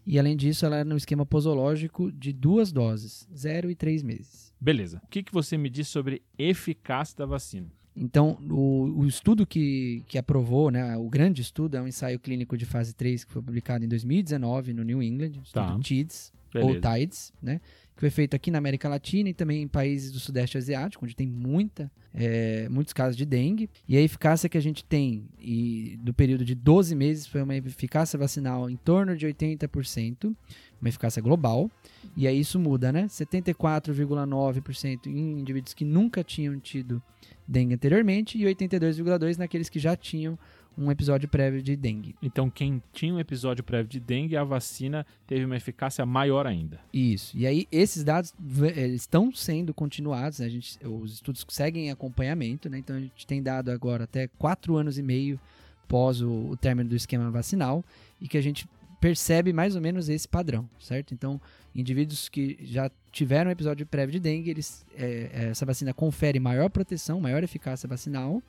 E 0.07 0.19
além 0.19 0.37
disso, 0.37 0.67
ela 0.67 0.77
é 0.77 0.85
no 0.85 0.99
esquema 0.99 1.25
posológico 1.25 2.13
de 2.13 2.31
duas 2.31 2.71
doses, 2.71 3.27
0 3.35 3.71
e 3.71 3.75
3 3.75 4.03
meses. 4.03 4.53
Beleza. 4.61 5.01
O 5.03 5.09
que, 5.09 5.23
que 5.23 5.33
você 5.33 5.57
me 5.57 5.71
diz 5.71 5.89
sobre 5.89 6.21
eficácia 6.39 7.17
da 7.17 7.25
vacina? 7.25 7.69
Então, 7.97 8.37
o, 8.51 9.01
o 9.01 9.07
estudo 9.07 9.47
que, 9.47 10.05
que 10.07 10.19
aprovou, 10.19 10.71
né, 10.71 10.95
o 10.99 11.09
grande 11.09 11.41
estudo, 11.41 11.79
é 11.79 11.81
um 11.81 11.89
ensaio 11.89 12.21
clínico 12.21 12.55
de 12.55 12.67
fase 12.67 12.95
3 12.95 13.25
que 13.25 13.33
foi 13.33 13.41
publicado 13.41 13.83
em 13.83 13.89
2019 13.89 14.75
no 14.75 14.85
New 14.85 15.03
England, 15.03 15.31
estudo 15.43 15.53
Tá. 15.53 15.79
TIDS, 15.81 16.31
Beleza. 16.61 16.89
ou 16.89 16.99
TIDES, 16.99 17.33
né? 17.43 17.61
Que 17.95 18.01
foi 18.01 18.11
feito 18.11 18.37
aqui 18.37 18.51
na 18.51 18.59
América 18.59 18.89
Latina 18.89 19.31
e 19.31 19.35
também 19.35 19.63
em 19.63 19.69
países 19.69 20.13
do 20.13 20.21
Sudeste 20.21 20.59
Asiático, 20.59 21.05
onde 21.05 21.17
tem 21.17 21.27
muita, 21.27 21.91
é, 22.13 22.69
muitos 22.69 22.93
casos 22.93 23.17
de 23.17 23.25
dengue. 23.25 23.71
E 23.89 23.97
a 23.97 24.01
eficácia 24.01 24.51
que 24.51 24.59
a 24.59 24.61
gente 24.61 24.85
tem 24.85 25.27
e 25.39 25.99
do 26.03 26.13
período 26.13 26.45
de 26.45 26.55
12 26.55 26.95
meses 26.95 27.27
foi 27.27 27.41
uma 27.41 27.57
eficácia 27.57 28.19
vacinal 28.19 28.69
em 28.69 28.77
torno 28.77 29.17
de 29.17 29.27
80%, 29.27 30.37
uma 30.79 30.89
eficácia 30.89 31.23
global. 31.23 31.71
E 32.15 32.29
aí 32.29 32.39
isso 32.39 32.59
muda, 32.59 32.93
né? 32.93 33.07
74,9% 33.07 35.07
em 35.07 35.41
indivíduos 35.41 35.73
que 35.73 35.85
nunca 35.85 36.23
tinham 36.23 36.61
tido 36.61 37.03
dengue 37.49 37.75
anteriormente 37.75 38.37
e 38.37 38.43
82,2% 38.43 39.39
naqueles 39.39 39.69
que 39.69 39.79
já 39.79 39.97
tinham 39.97 40.39
um 40.77 40.91
episódio 40.91 41.29
prévio 41.29 41.63
de 41.63 41.75
dengue. 41.77 42.15
Então, 42.23 42.51
quem 42.51 42.83
tinha 42.93 43.15
um 43.15 43.21
episódio 43.21 43.65
prévio 43.65 43.89
de 43.89 43.99
dengue, 43.99 44.37
a 44.37 44.45
vacina 44.45 45.07
teve 45.27 45.45
uma 45.45 45.57
eficácia 45.57 46.05
maior 46.05 46.47
ainda. 46.47 46.81
Isso. 46.93 47.37
E 47.37 47.47
aí, 47.47 47.67
esses 47.73 48.05
dados 48.05 48.35
eh, 48.75 48.89
estão 48.89 49.33
sendo 49.33 49.73
continuados, 49.73 50.41
né? 50.41 50.47
a 50.47 50.49
gente, 50.49 50.79
os 50.87 51.15
estudos 51.15 51.45
seguem 51.49 51.87
em 51.87 51.91
acompanhamento, 51.91 52.69
né? 52.69 52.79
Então, 52.79 52.97
a 52.97 53.01
gente 53.01 53.27
tem 53.27 53.43
dado 53.43 53.71
agora 53.71 54.05
até 54.05 54.29
quatro 54.39 54.77
anos 54.77 54.99
e 54.99 55.03
meio 55.03 55.41
pós 55.89 56.21
o, 56.21 56.31
o 56.51 56.57
término 56.57 56.91
do 56.91 56.97
esquema 56.97 57.31
vacinal 57.31 57.85
e 58.21 58.29
que 58.29 58.37
a 58.37 58.43
gente 58.43 58.69
percebe 59.01 59.53
mais 59.53 59.75
ou 59.75 59.81
menos 59.81 60.09
esse 60.09 60.27
padrão, 60.27 60.69
certo? 60.81 61.13
Então, 61.13 61.41
indivíduos 61.75 62.29
que 62.29 62.59
já 62.63 62.91
tiveram 63.13 63.51
episódio 63.51 63.87
prévio 63.87 64.13
de 64.13 64.21
dengue, 64.21 64.51
eles, 64.51 64.85
eh, 64.97 65.49
essa 65.51 65.67
vacina 65.67 65.93
confere 65.93 66.41
maior 66.41 66.71
proteção, 66.71 67.21
maior 67.21 67.43
eficácia 67.45 67.89
vacinal, 67.89 68.43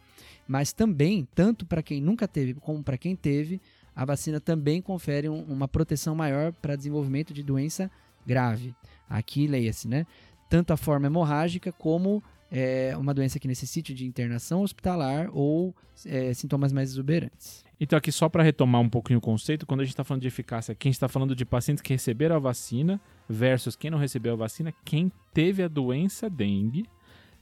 mas 0.47 0.71
também, 0.73 1.27
tanto 1.35 1.65
para 1.65 1.83
quem 1.83 2.01
nunca 2.01 2.27
teve 2.27 2.53
como 2.55 2.81
para 2.83 2.97
quem 2.97 3.15
teve, 3.15 3.61
a 3.95 4.05
vacina 4.05 4.39
também 4.39 4.81
confere 4.81 5.27
um- 5.27 5.43
uma 5.43 5.67
proteção 5.67 6.15
maior 6.15 6.53
para 6.53 6.75
desenvolvimento 6.75 7.33
de 7.33 7.43
doença 7.43 7.89
grave. 8.25 8.73
Aqui, 9.09 9.47
leia-se, 9.47 9.87
né? 9.87 10.05
Tanto 10.49 10.71
a 10.71 10.77
forma 10.77 11.07
hemorrágica 11.07 11.71
como 11.71 12.23
é, 12.51 12.95
uma 12.97 13.13
doença 13.13 13.39
que 13.39 13.47
necessite 13.47 13.93
de 13.93 14.05
internação 14.05 14.61
hospitalar 14.61 15.29
ou 15.31 15.75
é, 16.05 16.33
sintomas 16.33 16.71
mais 16.71 16.89
exuberantes. 16.89 17.65
Então, 17.79 17.97
aqui 17.97 18.11
só 18.11 18.27
para 18.27 18.43
retomar 18.43 18.81
um 18.81 18.89
pouquinho 18.89 19.19
o 19.19 19.21
conceito, 19.21 19.65
quando 19.65 19.81
a 19.81 19.83
gente 19.83 19.93
está 19.93 20.03
falando 20.03 20.21
de 20.21 20.27
eficácia, 20.27 20.73
quem 20.73 20.89
está 20.89 21.07
falando 21.07 21.35
de 21.35 21.45
pacientes 21.45 21.81
que 21.81 21.93
receberam 21.93 22.35
a 22.35 22.39
vacina 22.39 22.99
versus 23.29 23.75
quem 23.75 23.91
não 23.91 23.99
recebeu 23.99 24.33
a 24.33 24.37
vacina, 24.37 24.73
quem 24.83 25.11
teve 25.33 25.61
a 25.61 25.67
doença 25.67 26.29
dengue, 26.29 26.85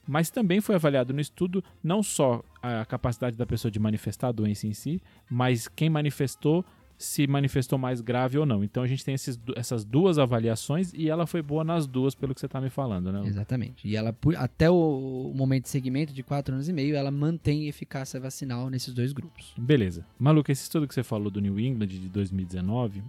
mas 0.08 0.30
também 0.30 0.62
foi 0.62 0.76
avaliado 0.76 1.14
no 1.14 1.22
estudo 1.22 1.64
não 1.84 2.04
só 2.04 2.44
a 2.62 2.86
capacidade 2.86 3.38
da 3.38 3.46
pessoa 3.46 3.72
de 3.72 3.80
manifestar 3.80 4.28
a 4.28 4.32
doença 4.32 4.68
em 4.68 4.74
si, 4.74 5.02
mas 5.30 5.68
quem 5.68 5.90
manifestou 5.90 6.66
se 6.98 7.28
manifestou 7.28 7.78
mais 7.78 8.02
grave 8.02 8.38
ou 8.38 8.46
não. 8.46 8.64
Então 8.64 8.84
a 8.84 8.88
gente 8.88 9.04
tem 9.04 9.14
esses 9.16 9.40
essas 9.56 9.84
duas 9.84 10.18
avaliações 10.18 10.94
e 10.94 11.10
ela 11.10 11.28
foi 11.28 11.42
boa 11.42 11.64
nas 11.64 11.86
duas, 11.88 12.16
pelo 12.16 12.34
que 12.34 12.40
você 12.40 12.46
está 12.46 12.62
me 12.62 12.70
falando, 12.70 13.12
né? 13.12 13.24
Exatamente. 13.26 13.88
E 13.88 13.96
ela, 13.96 14.16
até 14.38 14.70
o, 14.70 15.32
momento 15.36 15.64
de 15.64 15.70
segmento 15.70 16.14
de 16.14 16.24
4 16.24 16.54
anos 16.54 16.70
e 16.70 16.74
meio, 16.74 16.96
ela 16.96 17.12
mantém 17.12 17.68
eficácia 17.68 18.20
vacinal 18.20 18.70
nesses 18.70 18.94
dois 18.94 19.12
grupos. 19.12 19.54
Beleza. 19.58 20.06
Maluco, 20.18 20.52
esse 20.52 20.64
estudo 20.64 20.88
que 20.88 20.94
você 20.94 21.04
falou 21.04 21.30
do 21.30 21.42
New 21.42 21.60
England 21.60 21.88
de 21.88 22.10
2019, 22.10 23.04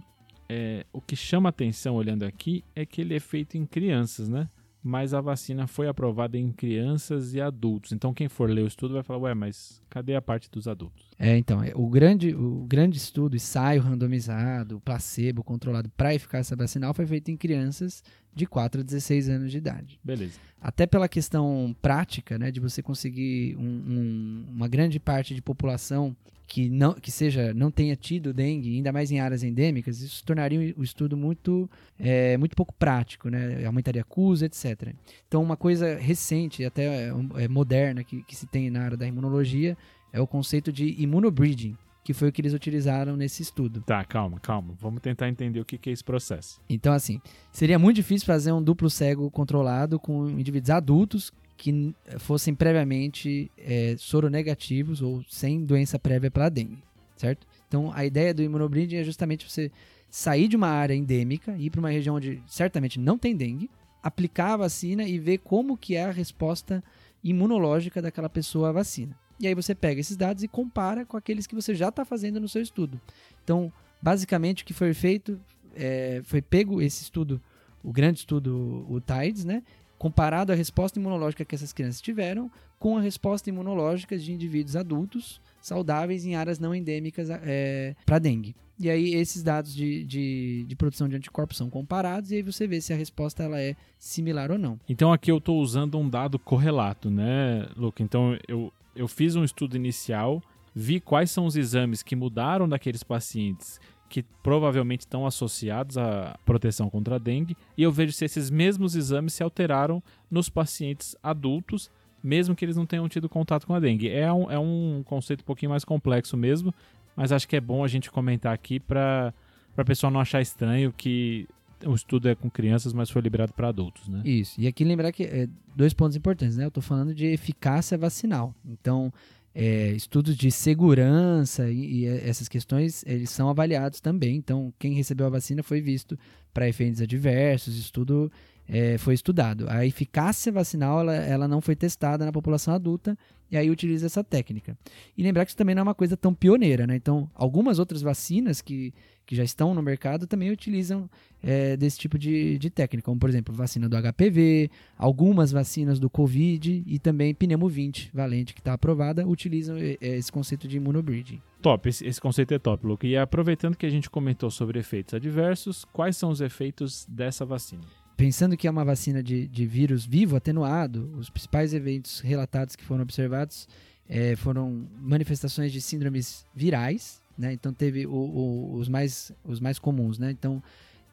é, 0.49 0.85
o 0.91 1.01
que 1.01 1.15
chama 1.15 1.49
atenção 1.49 1.95
olhando 1.95 2.23
aqui 2.23 2.63
é 2.75 2.85
que 2.85 3.01
ele 3.01 3.15
é 3.15 3.19
feito 3.19 3.57
em 3.57 3.65
crianças, 3.65 4.27
né? 4.29 4.49
Mas 4.87 5.13
a 5.13 5.19
vacina 5.19 5.67
foi 5.67 5.89
aprovada 5.89 6.37
em 6.37 6.49
crianças 6.49 7.33
e 7.33 7.41
adultos. 7.41 7.91
Então, 7.91 8.13
quem 8.13 8.29
for 8.29 8.49
ler 8.49 8.61
o 8.61 8.67
estudo 8.67 8.93
vai 8.93 9.03
falar, 9.03 9.19
ué, 9.19 9.33
mas 9.33 9.81
cadê 9.89 10.15
a 10.15 10.21
parte 10.21 10.49
dos 10.49 10.65
adultos? 10.65 11.05
É, 11.19 11.37
então, 11.37 11.61
é, 11.61 11.73
o 11.75 11.89
grande, 11.89 12.33
o 12.33 12.65
grande 12.65 12.97
estudo, 12.97 13.35
ensaio 13.35 13.81
randomizado, 13.81 14.79
placebo, 14.79 15.43
controlado 15.43 15.89
para 15.89 16.15
eficácia 16.15 16.55
vacinal 16.55 16.93
foi 16.93 17.05
feito 17.05 17.29
em 17.29 17.35
crianças 17.35 18.01
de 18.37 18.45
4 18.45 18.81
a 18.81 18.83
16 18.83 19.29
anos 19.29 19.51
de 19.51 19.57
idade. 19.57 19.99
Beleza. 20.03 20.39
Até 20.61 20.85
pela 20.85 21.07
questão 21.07 21.75
prática, 21.81 22.37
né, 22.37 22.51
de 22.51 22.59
você 22.59 22.81
conseguir 22.81 23.55
um, 23.57 23.61
um, 23.61 24.45
uma 24.49 24.67
grande 24.67 24.99
parte 24.99 25.35
de 25.35 25.41
população 25.41 26.15
que 26.47 26.69
não 26.69 26.93
que 26.93 27.11
seja 27.11 27.53
não 27.53 27.69
tenha 27.69 27.95
tido 27.95 28.33
dengue, 28.33 28.77
ainda 28.77 28.91
mais 28.91 29.11
em 29.11 29.19
áreas 29.19 29.43
endêmicas, 29.43 29.99
isso 29.99 30.23
tornaria 30.23 30.73
o 30.77 30.83
estudo 30.83 31.17
muito 31.17 31.69
é, 31.99 32.37
muito 32.37 32.55
pouco 32.55 32.73
prático, 32.73 33.29
né? 33.29 33.65
Aumentaria 33.65 34.03
custo, 34.03 34.45
etc. 34.45 34.93
Então, 35.27 35.43
uma 35.43 35.57
coisa 35.57 35.97
recente, 35.97 36.63
até 36.63 37.09
é, 37.35 37.47
moderna 37.49 38.03
que, 38.03 38.23
que 38.23 38.35
se 38.35 38.47
tem 38.47 38.69
na 38.69 38.81
área 38.81 38.97
da 38.97 39.05
imunologia 39.05 39.77
é 40.13 40.21
o 40.21 40.25
conceito 40.25 40.71
de 40.71 40.95
imunobridging, 40.97 41.77
que 42.07 42.13
foi 42.13 42.29
o 42.29 42.31
que 42.31 42.39
eles 42.39 42.53
utilizaram 42.53 43.17
nesse 43.17 43.41
estudo. 43.41 43.81
Tá, 43.81 44.01
calma, 44.05 44.39
calma. 44.39 44.73
Vamos 44.79 45.01
tentar 45.01 45.27
entender 45.27 45.59
o 45.59 45.65
que, 45.65 45.77
que 45.77 45.89
é 45.89 45.93
esse 45.93 46.05
processo. 46.05 46.61
Então, 46.69 46.93
assim, 46.93 47.19
seria 47.51 47.77
muito 47.77 47.97
difícil 47.97 48.25
fazer 48.25 48.53
um 48.53 48.63
duplo 48.63 48.89
cego 48.89 49.29
controlado 49.29 49.99
com 49.99 50.29
indivíduos 50.29 50.69
adultos 50.69 51.33
que 51.57 51.93
fossem 52.19 52.55
previamente 52.55 53.51
é, 53.57 53.95
soronegativos 53.97 55.01
ou 55.01 55.21
sem 55.27 55.65
doença 55.65 55.99
prévia 55.99 56.31
pela 56.31 56.47
dengue, 56.47 56.81
certo? 57.17 57.45
Então, 57.67 57.91
a 57.93 58.05
ideia 58.05 58.33
do 58.33 58.41
imunobridging 58.41 58.95
é 58.95 59.03
justamente 59.03 59.45
você 59.45 59.69
sair 60.09 60.47
de 60.47 60.55
uma 60.55 60.69
área 60.69 60.95
endêmica 60.95 61.57
e 61.57 61.65
ir 61.65 61.69
para 61.71 61.81
uma 61.81 61.89
região 61.89 62.15
onde 62.15 62.41
certamente 62.47 62.97
não 62.97 63.17
tem 63.17 63.35
dengue, 63.35 63.69
aplicar 64.01 64.53
a 64.53 64.57
vacina 64.57 65.03
e 65.03 65.19
ver 65.19 65.39
como 65.39 65.75
que 65.75 65.97
é 65.97 66.05
a 66.05 66.11
resposta 66.11 66.81
imunológica 67.21 68.01
daquela 68.01 68.29
pessoa 68.29 68.69
à 68.69 68.71
vacina. 68.71 69.13
E 69.39 69.47
aí 69.47 69.53
você 69.53 69.75
pega 69.75 70.01
esses 70.01 70.17
dados 70.17 70.43
e 70.43 70.47
compara 70.47 71.05
com 71.05 71.17
aqueles 71.17 71.45
que 71.45 71.55
você 71.55 71.75
já 71.75 71.89
está 71.89 72.03
fazendo 72.03 72.39
no 72.39 72.49
seu 72.49 72.61
estudo. 72.61 72.99
Então, 73.43 73.71
basicamente, 74.01 74.63
o 74.63 74.65
que 74.65 74.73
foi 74.73 74.93
feito 74.93 75.39
é, 75.75 76.21
foi 76.23 76.41
pego 76.41 76.81
esse 76.81 77.03
estudo, 77.03 77.41
o 77.83 77.91
grande 77.91 78.19
estudo, 78.19 78.85
o 78.89 78.99
TIDES, 78.99 79.45
né? 79.45 79.63
comparado 79.97 80.51
a 80.51 80.55
resposta 80.55 80.99
imunológica 80.99 81.43
que 81.43 81.55
essas 81.55 81.73
crianças 81.73 82.01
tiveram 82.01 82.51
com 82.79 82.97
a 82.97 83.01
resposta 83.01 83.49
imunológica 83.49 84.17
de 84.17 84.31
indivíduos 84.31 84.75
adultos 84.75 85.41
saudáveis 85.59 86.25
em 86.25 86.35
áreas 86.35 86.59
não 86.59 86.75
endêmicas 86.75 87.29
é, 87.29 87.95
para 88.05 88.19
dengue. 88.19 88.55
E 88.79 88.91
aí 88.91 89.15
esses 89.15 89.41
dados 89.41 89.73
de, 89.73 90.05
de, 90.05 90.65
de, 90.67 90.75
produção 90.75 91.09
de 91.09 91.15
anticorpos 91.15 91.57
são 91.57 91.67
comparados 91.67 92.29
e 92.29 92.35
aí 92.35 92.43
você 92.43 92.67
vê 92.67 92.79
se 92.79 92.93
a 92.93 92.95
resposta 92.95 93.41
ela 93.41 93.59
é 93.59 93.75
similar 93.97 94.51
ou 94.51 94.59
não. 94.59 94.79
Então 94.87 95.11
aqui 95.11 95.31
eu 95.31 95.39
estou 95.39 95.59
usando 95.59 95.97
um 95.97 96.07
dado 96.07 96.37
correlato, 96.37 97.09
né, 97.09 97.67
Luca? 97.75 98.03
Então 98.03 98.37
eu, 98.47 98.71
eu 98.97 99.07
fiz 99.07 99.35
um 99.35 99.43
estudo 99.43 99.75
inicial, 99.75 100.41
vi 100.73 100.99
quais 100.99 101.31
são 101.31 101.45
os 101.45 101.55
exames 101.55 102.03
que 102.03 102.15
mudaram 102.15 102.67
daqueles 102.67 103.03
pacientes 103.03 103.79
que 104.09 104.23
provavelmente 104.41 105.01
estão 105.01 105.25
associados 105.25 105.97
à 105.97 106.37
proteção 106.45 106.89
contra 106.89 107.15
a 107.15 107.19
dengue, 107.19 107.57
e 107.77 107.83
eu 107.83 107.91
vejo 107.91 108.13
se 108.13 108.25
esses 108.25 108.49
mesmos 108.49 108.95
exames 108.95 109.33
se 109.33 109.43
alteraram 109.43 110.01
nos 110.31 110.49
pacientes 110.49 111.15
adultos, 111.21 111.91
mesmo 112.23 112.55
que 112.55 112.63
eles 112.63 112.77
não 112.77 112.85
tenham 112.85 113.07
tido 113.09 113.29
contato 113.29 113.67
com 113.67 113.73
a 113.73 113.79
dengue. 113.79 114.09
É 114.09 114.31
um, 114.31 114.51
é 114.51 114.57
um 114.57 115.03
conceito 115.05 115.41
um 115.41 115.45
pouquinho 115.45 115.71
mais 115.71 115.83
complexo 115.83 116.37
mesmo, 116.37 116.73
mas 117.15 117.31
acho 117.31 117.47
que 117.47 117.55
é 117.55 117.61
bom 117.61 117.83
a 117.83 117.87
gente 117.87 118.09
comentar 118.09 118.53
aqui 118.53 118.79
para 118.79 119.33
a 119.75 119.83
pessoa 119.83 120.09
não 120.09 120.19
achar 120.19 120.41
estranho 120.41 120.93
que 120.95 121.47
o 121.85 121.93
estudo 121.93 122.29
é 122.29 122.35
com 122.35 122.49
crianças, 122.49 122.93
mas 122.93 123.09
foi 123.09 123.21
liberado 123.21 123.53
para 123.53 123.69
adultos, 123.69 124.07
né? 124.07 124.21
Isso. 124.25 124.59
E 124.59 124.67
aqui 124.67 124.83
lembrar 124.83 125.11
que 125.11 125.23
é, 125.23 125.47
dois 125.75 125.93
pontos 125.93 126.15
importantes, 126.15 126.57
né? 126.57 126.63
Eu 126.63 126.69
estou 126.69 126.81
falando 126.81 127.13
de 127.13 127.25
eficácia 127.25 127.97
vacinal. 127.97 128.53
Então, 128.65 129.13
é, 129.53 129.91
estudos 129.91 130.35
de 130.35 130.51
segurança 130.51 131.69
e, 131.69 132.01
e, 132.01 132.05
essas 132.05 132.47
questões 132.47 133.03
eles 133.07 133.29
são 133.29 133.49
avaliados 133.49 133.99
também. 133.99 134.35
Então, 134.35 134.73
quem 134.77 134.93
recebeu 134.93 135.25
a 135.25 135.29
vacina 135.29 135.63
foi 135.63 135.81
visto 135.81 136.17
para 136.53 136.69
efeitos 136.69 137.01
adversos, 137.01 137.77
estudo 137.77 138.31
é, 138.67 138.97
foi 138.97 139.13
estudado. 139.13 139.65
A 139.69 139.85
eficácia 139.85 140.51
vacinal 140.51 141.01
ela, 141.01 141.15
ela 141.15 141.47
não 141.47 141.61
foi 141.61 141.75
testada 141.75 142.25
na 142.25 142.31
população 142.31 142.73
adulta 142.73 143.17
e 143.49 143.57
aí 143.57 143.69
utiliza 143.69 144.05
essa 144.05 144.23
técnica. 144.23 144.77
E 145.17 145.23
lembrar 145.23 145.45
que 145.45 145.51
isso 145.51 145.57
também 145.57 145.73
não 145.75 145.81
é 145.81 145.83
uma 145.83 145.95
coisa 145.95 146.17
tão 146.17 146.33
pioneira, 146.33 146.85
né? 146.85 146.95
Então, 146.95 147.29
algumas 147.33 147.79
outras 147.79 148.01
vacinas 148.01 148.61
que 148.61 148.93
que 149.27 149.35
já 149.35 149.43
estão 149.43 149.75
no 149.75 149.83
mercado 149.83 150.25
também 150.25 150.49
utilizam 150.49 151.07
é, 151.43 151.75
desse 151.75 151.99
tipo 151.99 152.17
de, 152.17 152.57
de 152.57 152.69
técnica, 152.69 153.05
como 153.05 153.19
por 153.19 153.29
exemplo 153.29 153.53
vacina 153.53 153.87
do 153.89 153.97
HPV, 153.97 154.71
algumas 154.97 155.51
vacinas 155.51 155.99
do 155.99 156.09
Covid 156.09 156.81
e 156.87 156.97
também 156.97 157.35
pneumo 157.35 157.67
20 157.67 158.09
valente 158.13 158.53
que 158.53 158.61
está 158.61 158.73
aprovada 158.73 159.27
utilizam 159.27 159.75
é, 159.77 159.97
esse 159.99 160.31
conceito 160.31 160.65
de 160.65 160.77
imunobridging. 160.77 161.41
Top, 161.61 161.89
esse, 161.89 162.07
esse, 162.07 162.21
conceito 162.21 162.53
é 162.53 162.59
top, 162.59 162.87
Luke. 162.87 163.05
E 163.05 163.17
aproveitando 163.17 163.75
que 163.75 163.85
a 163.85 163.89
gente 163.89 164.09
comentou 164.09 164.49
sobre 164.49 164.79
efeitos 164.79 165.13
adversos, 165.13 165.83
quais 165.91 166.15
são 166.15 166.29
os 166.29 166.39
efeitos 166.39 167.05
dessa 167.09 167.45
vacina? 167.45 167.83
Pensando 168.17 168.57
que 168.57 168.67
é 168.67 168.71
uma 168.71 168.83
vacina 168.83 169.21
de, 169.21 169.47
de 169.47 169.65
vírus 169.67 170.03
vivo 170.03 170.35
atenuado, 170.35 171.07
os 171.19 171.29
principais 171.29 171.71
eventos 171.71 172.19
relatados 172.19 172.75
que 172.75 172.83
foram 172.83 173.03
observados 173.03 173.67
é, 174.09 174.35
foram 174.35 174.87
manifestações 174.99 175.71
de 175.71 175.79
síndromes 175.79 176.43
virais, 176.55 177.21
né? 177.37 177.53
Então 177.53 177.71
teve 177.71 178.07
o, 178.07 178.11
o, 178.11 178.75
os, 178.75 178.89
mais, 178.89 179.31
os 179.45 179.59
mais 179.59 179.77
comuns, 179.77 180.17
né? 180.17 180.31
Então, 180.31 180.63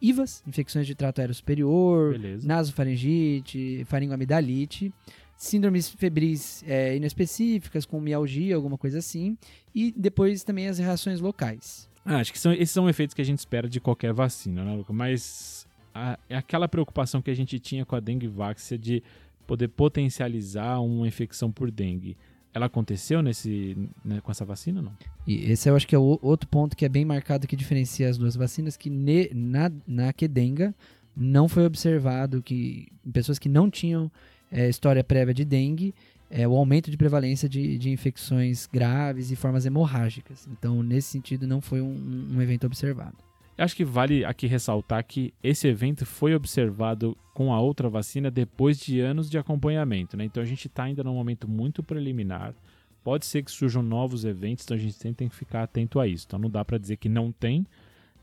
IVAs, 0.00 0.42
infecções 0.46 0.86
de 0.86 0.94
trato 0.94 1.18
aéreo 1.18 1.34
superior, 1.34 2.12
Beleza. 2.12 2.46
nasofaringite, 2.46 3.84
faringoamidalite, 3.86 4.90
síndromes 5.36 5.90
febris 5.90 6.64
é, 6.66 6.96
inespecíficas, 6.96 7.84
com 7.84 8.00
mialgia, 8.00 8.56
alguma 8.56 8.78
coisa 8.78 8.98
assim, 8.98 9.36
e 9.74 9.92
depois 9.94 10.42
também 10.42 10.68
as 10.68 10.78
reações 10.78 11.20
locais. 11.20 11.86
Ah, 12.02 12.16
acho 12.16 12.32
que 12.32 12.38
são, 12.38 12.52
esses 12.52 12.70
são 12.70 12.88
efeitos 12.88 13.14
que 13.14 13.20
a 13.20 13.24
gente 13.24 13.38
espera 13.40 13.68
de 13.68 13.80
qualquer 13.80 14.12
vacina, 14.12 14.64
né, 14.64 14.74
Luca? 14.74 14.92
Mas 14.92 15.66
a, 15.94 16.18
é 16.28 16.36
aquela 16.36 16.68
preocupação 16.68 17.22
que 17.22 17.30
a 17.30 17.34
gente 17.34 17.58
tinha 17.58 17.84
com 17.84 17.94
a 17.94 18.00
dengue 18.00 18.26
váxia 18.26 18.76
de 18.76 19.02
poder 19.46 19.68
potencializar 19.68 20.80
uma 20.80 21.06
infecção 21.06 21.52
por 21.52 21.70
dengue. 21.70 22.16
Ela 22.52 22.66
aconteceu 22.66 23.20
nesse, 23.22 23.76
né, 24.04 24.20
com 24.20 24.30
essa 24.30 24.44
vacina 24.44 24.80
não? 24.80 24.92
E 25.26 25.50
esse 25.50 25.68
eu 25.68 25.76
acho 25.76 25.86
que 25.86 25.94
é 25.94 25.98
o 25.98 26.18
outro 26.22 26.48
ponto 26.48 26.76
que 26.76 26.84
é 26.84 26.88
bem 26.88 27.04
marcado 27.04 27.46
que 27.46 27.56
diferencia 27.56 28.08
as 28.08 28.16
duas 28.16 28.36
vacinas, 28.36 28.76
que 28.76 28.90
ne, 28.90 29.30
na, 29.34 29.70
na 29.86 30.12
Kedenga 30.12 30.74
não 31.16 31.48
foi 31.48 31.64
observado 31.64 32.42
que 32.42 32.88
pessoas 33.12 33.38
que 33.38 33.48
não 33.48 33.70
tinham 33.70 34.10
é, 34.50 34.68
história 34.68 35.02
prévia 35.02 35.34
de 35.34 35.44
dengue, 35.44 35.94
é, 36.30 36.46
o 36.46 36.56
aumento 36.56 36.90
de 36.90 36.96
prevalência 36.96 37.48
de, 37.48 37.78
de 37.78 37.90
infecções 37.90 38.66
graves 38.66 39.30
e 39.30 39.36
formas 39.36 39.66
hemorrágicas. 39.66 40.48
Então, 40.50 40.82
nesse 40.82 41.08
sentido, 41.08 41.46
não 41.46 41.60
foi 41.60 41.80
um, 41.80 42.34
um 42.34 42.42
evento 42.42 42.66
observado. 42.66 43.16
Eu 43.56 43.64
acho 43.64 43.76
que 43.76 43.84
vale 43.84 44.24
aqui 44.24 44.46
ressaltar 44.46 45.04
que 45.04 45.32
esse 45.42 45.68
evento 45.68 46.04
foi 46.04 46.34
observado 46.34 47.16
com 47.32 47.52
a 47.52 47.60
outra 47.60 47.88
vacina 47.88 48.30
depois 48.30 48.78
de 48.78 49.00
anos 49.00 49.30
de 49.30 49.38
acompanhamento, 49.38 50.16
né? 50.16 50.24
Então 50.24 50.42
a 50.42 50.46
gente 50.46 50.66
está 50.66 50.84
ainda 50.84 51.04
num 51.04 51.14
momento 51.14 51.48
muito 51.48 51.82
preliminar. 51.82 52.52
Pode 53.04 53.26
ser 53.26 53.42
que 53.44 53.50
surjam 53.50 53.82
novos 53.82 54.24
eventos, 54.24 54.64
então 54.64 54.76
a 54.76 54.80
gente 54.80 54.98
tem 55.14 55.28
que 55.28 55.36
ficar 55.36 55.62
atento 55.62 56.00
a 56.00 56.06
isso. 56.06 56.24
Então 56.26 56.38
não 56.38 56.50
dá 56.50 56.64
para 56.64 56.78
dizer 56.78 56.96
que 56.96 57.08
não 57.08 57.30
tem. 57.30 57.66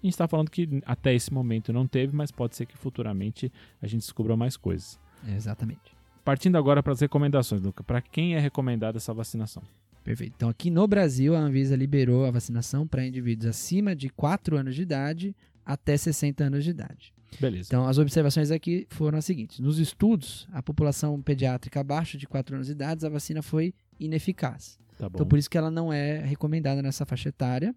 A 0.02 0.06
gente 0.06 0.14
está 0.14 0.28
falando 0.28 0.50
que 0.50 0.82
até 0.86 1.14
esse 1.14 1.32
momento 1.32 1.72
não 1.72 1.88
teve, 1.88 2.16
mas 2.16 2.32
pode 2.32 2.56
ser 2.56 2.66
que 2.66 2.78
futuramente 2.78 3.52
a 3.82 3.88
gente 3.88 4.02
descubra 4.02 4.36
mais 4.36 4.58
coisas. 4.58 5.00
É 5.26 5.36
exatamente. 5.36 5.96
Partindo 6.26 6.58
agora 6.58 6.84
para 6.84 6.94
as 6.94 7.00
recomendações, 7.00 7.62
Luca. 7.62 7.84
Para 7.84 8.02
quem 8.02 8.36
é 8.36 8.40
recomendada 8.40 8.98
essa 8.98 9.14
vacinação? 9.14 9.64
Perfeito. 10.04 10.34
Então, 10.36 10.50
aqui 10.50 10.72
no 10.72 10.88
Brasil, 10.88 11.36
a 11.36 11.40
Anvisa 11.40 11.76
liberou 11.76 12.26
a 12.26 12.32
vacinação 12.32 12.88
para 12.88 13.06
indivíduos 13.06 13.48
acima 13.48 13.96
de 13.96 14.10
4 14.10 14.58
anos 14.58 14.76
de 14.76 14.82
idade 14.82 15.36
até 15.66 15.96
60 15.96 16.44
anos 16.44 16.64
de 16.64 16.72
idade. 16.72 17.14
Beleza. 17.40 17.68
Então, 17.68 17.88
as 17.88 17.98
observações 17.98 18.52
aqui 18.52 18.88
foram 18.90 19.18
as 19.18 19.26
seguintes: 19.26 19.60
nos 19.60 19.80
estudos, 19.80 20.48
a 20.52 20.62
população 20.62 21.22
pediátrica 21.22 21.80
abaixo 21.80 22.18
de 22.18 22.28
4 22.28 22.56
anos 22.56 22.68
de 22.68 22.74
idade, 22.74 23.06
a 23.06 23.10
vacina 23.10 23.42
foi 23.42 23.74
ineficaz. 24.00 24.80
Tá 24.98 25.08
então, 25.08 25.26
por 25.26 25.40
isso 25.40 25.50
que 25.50 25.58
ela 25.58 25.72
não 25.72 25.92
é 25.92 26.20
recomendada 26.20 26.82
nessa 26.82 27.06
faixa 27.06 27.30
etária. 27.30 27.74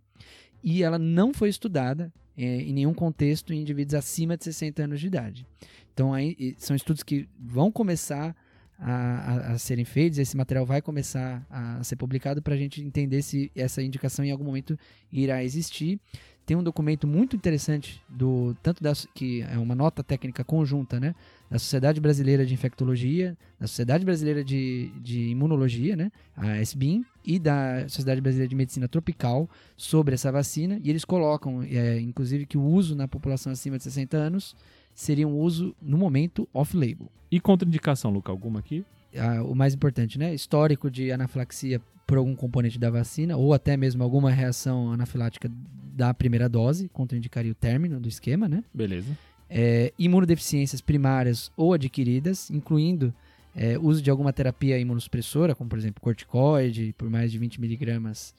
E 0.62 0.82
ela 0.82 0.98
não 0.98 1.34
foi 1.34 1.50
estudada 1.50 2.10
é, 2.36 2.62
em 2.62 2.72
nenhum 2.72 2.94
contexto 2.94 3.52
em 3.52 3.60
indivíduos 3.60 3.94
acima 3.94 4.34
de 4.34 4.44
60 4.44 4.82
anos 4.82 5.00
de 5.00 5.06
idade. 5.06 5.46
Então, 5.92 6.12
aí, 6.12 6.56
são 6.58 6.74
estudos 6.74 7.02
que 7.02 7.28
vão 7.38 7.70
começar 7.70 8.34
a, 8.78 8.92
a, 8.92 9.52
a, 9.52 9.58
serem 9.58 9.84
feitos, 9.84 10.18
esse 10.18 10.36
material 10.36 10.66
vai 10.66 10.82
começar 10.82 11.44
a 11.50 11.82
ser 11.82 11.96
publicado 11.96 12.42
para 12.42 12.54
a 12.54 12.56
gente 12.56 12.82
entender 12.82 13.22
se 13.22 13.50
essa 13.54 13.82
indicação 13.82 14.24
em 14.24 14.30
algum 14.30 14.44
momento 14.44 14.78
irá 15.12 15.42
existir. 15.42 16.00
Tem 16.46 16.54
um 16.54 16.62
documento 16.62 17.06
muito 17.06 17.34
interessante 17.34 18.02
do 18.06 18.54
tanto 18.62 18.82
da 18.82 18.92
que 19.14 19.40
é 19.42 19.58
uma 19.58 19.74
nota 19.74 20.04
técnica 20.04 20.44
conjunta, 20.44 21.00
né, 21.00 21.14
da 21.50 21.58
Sociedade 21.58 22.00
Brasileira 22.02 22.44
de 22.44 22.52
Infectologia, 22.52 23.36
da 23.58 23.66
Sociedade 23.66 24.04
Brasileira 24.04 24.44
de, 24.44 24.90
de 25.00 25.28
Imunologia, 25.28 25.96
né, 25.96 26.12
a 26.36 26.60
SBIM, 26.60 27.02
e 27.24 27.38
da 27.38 27.88
Sociedade 27.88 28.20
Brasileira 28.20 28.48
de 28.48 28.54
Medicina 28.54 28.86
Tropical 28.86 29.48
sobre 29.74 30.12
essa 30.12 30.30
vacina, 30.30 30.78
e 30.84 30.90
eles 30.90 31.04
colocam, 31.06 31.62
é, 31.62 31.98
inclusive, 31.98 32.44
que 32.44 32.58
o 32.58 32.62
uso 32.62 32.94
na 32.94 33.08
população 33.08 33.50
acima 33.50 33.78
de 33.78 33.84
60 33.84 34.14
anos 34.14 34.54
seria 34.94 35.26
um 35.26 35.38
uso, 35.38 35.74
no 35.82 35.98
momento, 35.98 36.48
off-label. 36.52 37.10
E 37.30 37.40
contraindicação, 37.40 38.10
Luca, 38.10 38.30
alguma 38.30 38.60
aqui? 38.60 38.84
Ah, 39.16 39.42
o 39.42 39.54
mais 39.54 39.74
importante, 39.74 40.18
né? 40.18 40.34
Histórico 40.34 40.90
de 40.90 41.10
anafilaxia 41.10 41.80
por 42.06 42.18
algum 42.18 42.34
componente 42.34 42.78
da 42.78 42.90
vacina, 42.90 43.36
ou 43.36 43.54
até 43.54 43.76
mesmo 43.76 44.02
alguma 44.02 44.30
reação 44.30 44.92
anafilática 44.92 45.50
da 45.94 46.12
primeira 46.12 46.48
dose, 46.48 46.88
contraindicaria 46.88 47.52
o 47.52 47.54
término 47.54 47.98
do 47.98 48.08
esquema, 48.08 48.48
né? 48.48 48.62
Beleza. 48.72 49.16
É, 49.48 49.92
imunodeficiências 49.98 50.80
primárias 50.80 51.50
ou 51.56 51.72
adquiridas, 51.72 52.50
incluindo 52.50 53.14
é, 53.54 53.78
uso 53.78 54.02
de 54.02 54.10
alguma 54.10 54.32
terapia 54.32 54.78
imunossupressora, 54.78 55.54
como 55.54 55.70
por 55.70 55.78
exemplo 55.78 56.02
corticoide, 56.02 56.94
por 56.98 57.08
mais 57.08 57.30
de 57.30 57.38
20 57.38 57.60
miligramas 57.60 58.34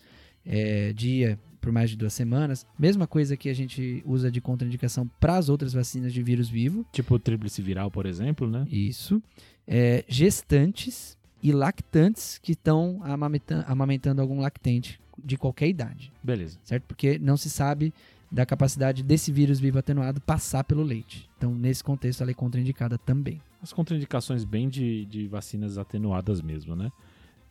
é, 0.45 0.93
dia 0.93 1.39
por 1.65 1.72
mais 1.72 1.89
de 1.89 1.98
duas 1.98 2.13
semanas. 2.13 2.63
Mesma 2.77 3.07
coisa 3.07 3.36
que 3.36 3.50
a 3.50 3.53
gente 3.55 4.03
usa 4.05 4.29
de 4.29 4.39
contraindicação 4.39 5.10
para 5.19 5.36
as 5.36 5.50
outras 5.50 5.74
vacinas 5.74 6.13
de 6.13 6.22
vírus 6.22 6.48
vivo. 6.48 6.86
Tipo 6.91 7.17
tríplice 7.17 7.60
viral, 7.60 7.89
por 7.89 8.05
exemplo, 8.05 8.48
né? 8.48 8.67
Isso. 8.69 9.19
É, 9.67 10.05
gestantes 10.07 11.17
e 11.41 11.51
lactantes 11.51 12.38
que 12.38 12.51
estão 12.51 13.01
amamentando, 13.03 13.65
amamentando 13.67 14.22
algum 14.22 14.39
lactente 14.39 15.00
de 15.17 15.38
qualquer 15.38 15.67
idade. 15.67 16.13
Beleza. 16.24 16.60
Certo? 16.63 16.84
Porque 16.84 17.17
não 17.17 17.36
se 17.36 17.50
sabe 17.50 17.91
da 18.31 18.45
capacidade 18.45 19.01
desse 19.01 19.31
vírus 19.31 19.60
vivo 19.60 19.79
atenuado 19.79 20.22
passar 20.22 20.63
pelo 20.63 20.84
leite. 20.84 21.27
Então, 21.36 21.51
nesse 21.51 21.84
contexto, 21.84 22.22
ela 22.22 22.29
é 22.29 22.36
contraindicada 22.36 22.95
também. 22.95 23.41
As 23.60 23.74
contraindicações 23.74 24.43
bem 24.43 24.69
de, 24.69 25.05
de 25.05 25.27
vacinas 25.27 25.79
atenuadas 25.79 26.43
mesmo, 26.43 26.75
né? 26.75 26.91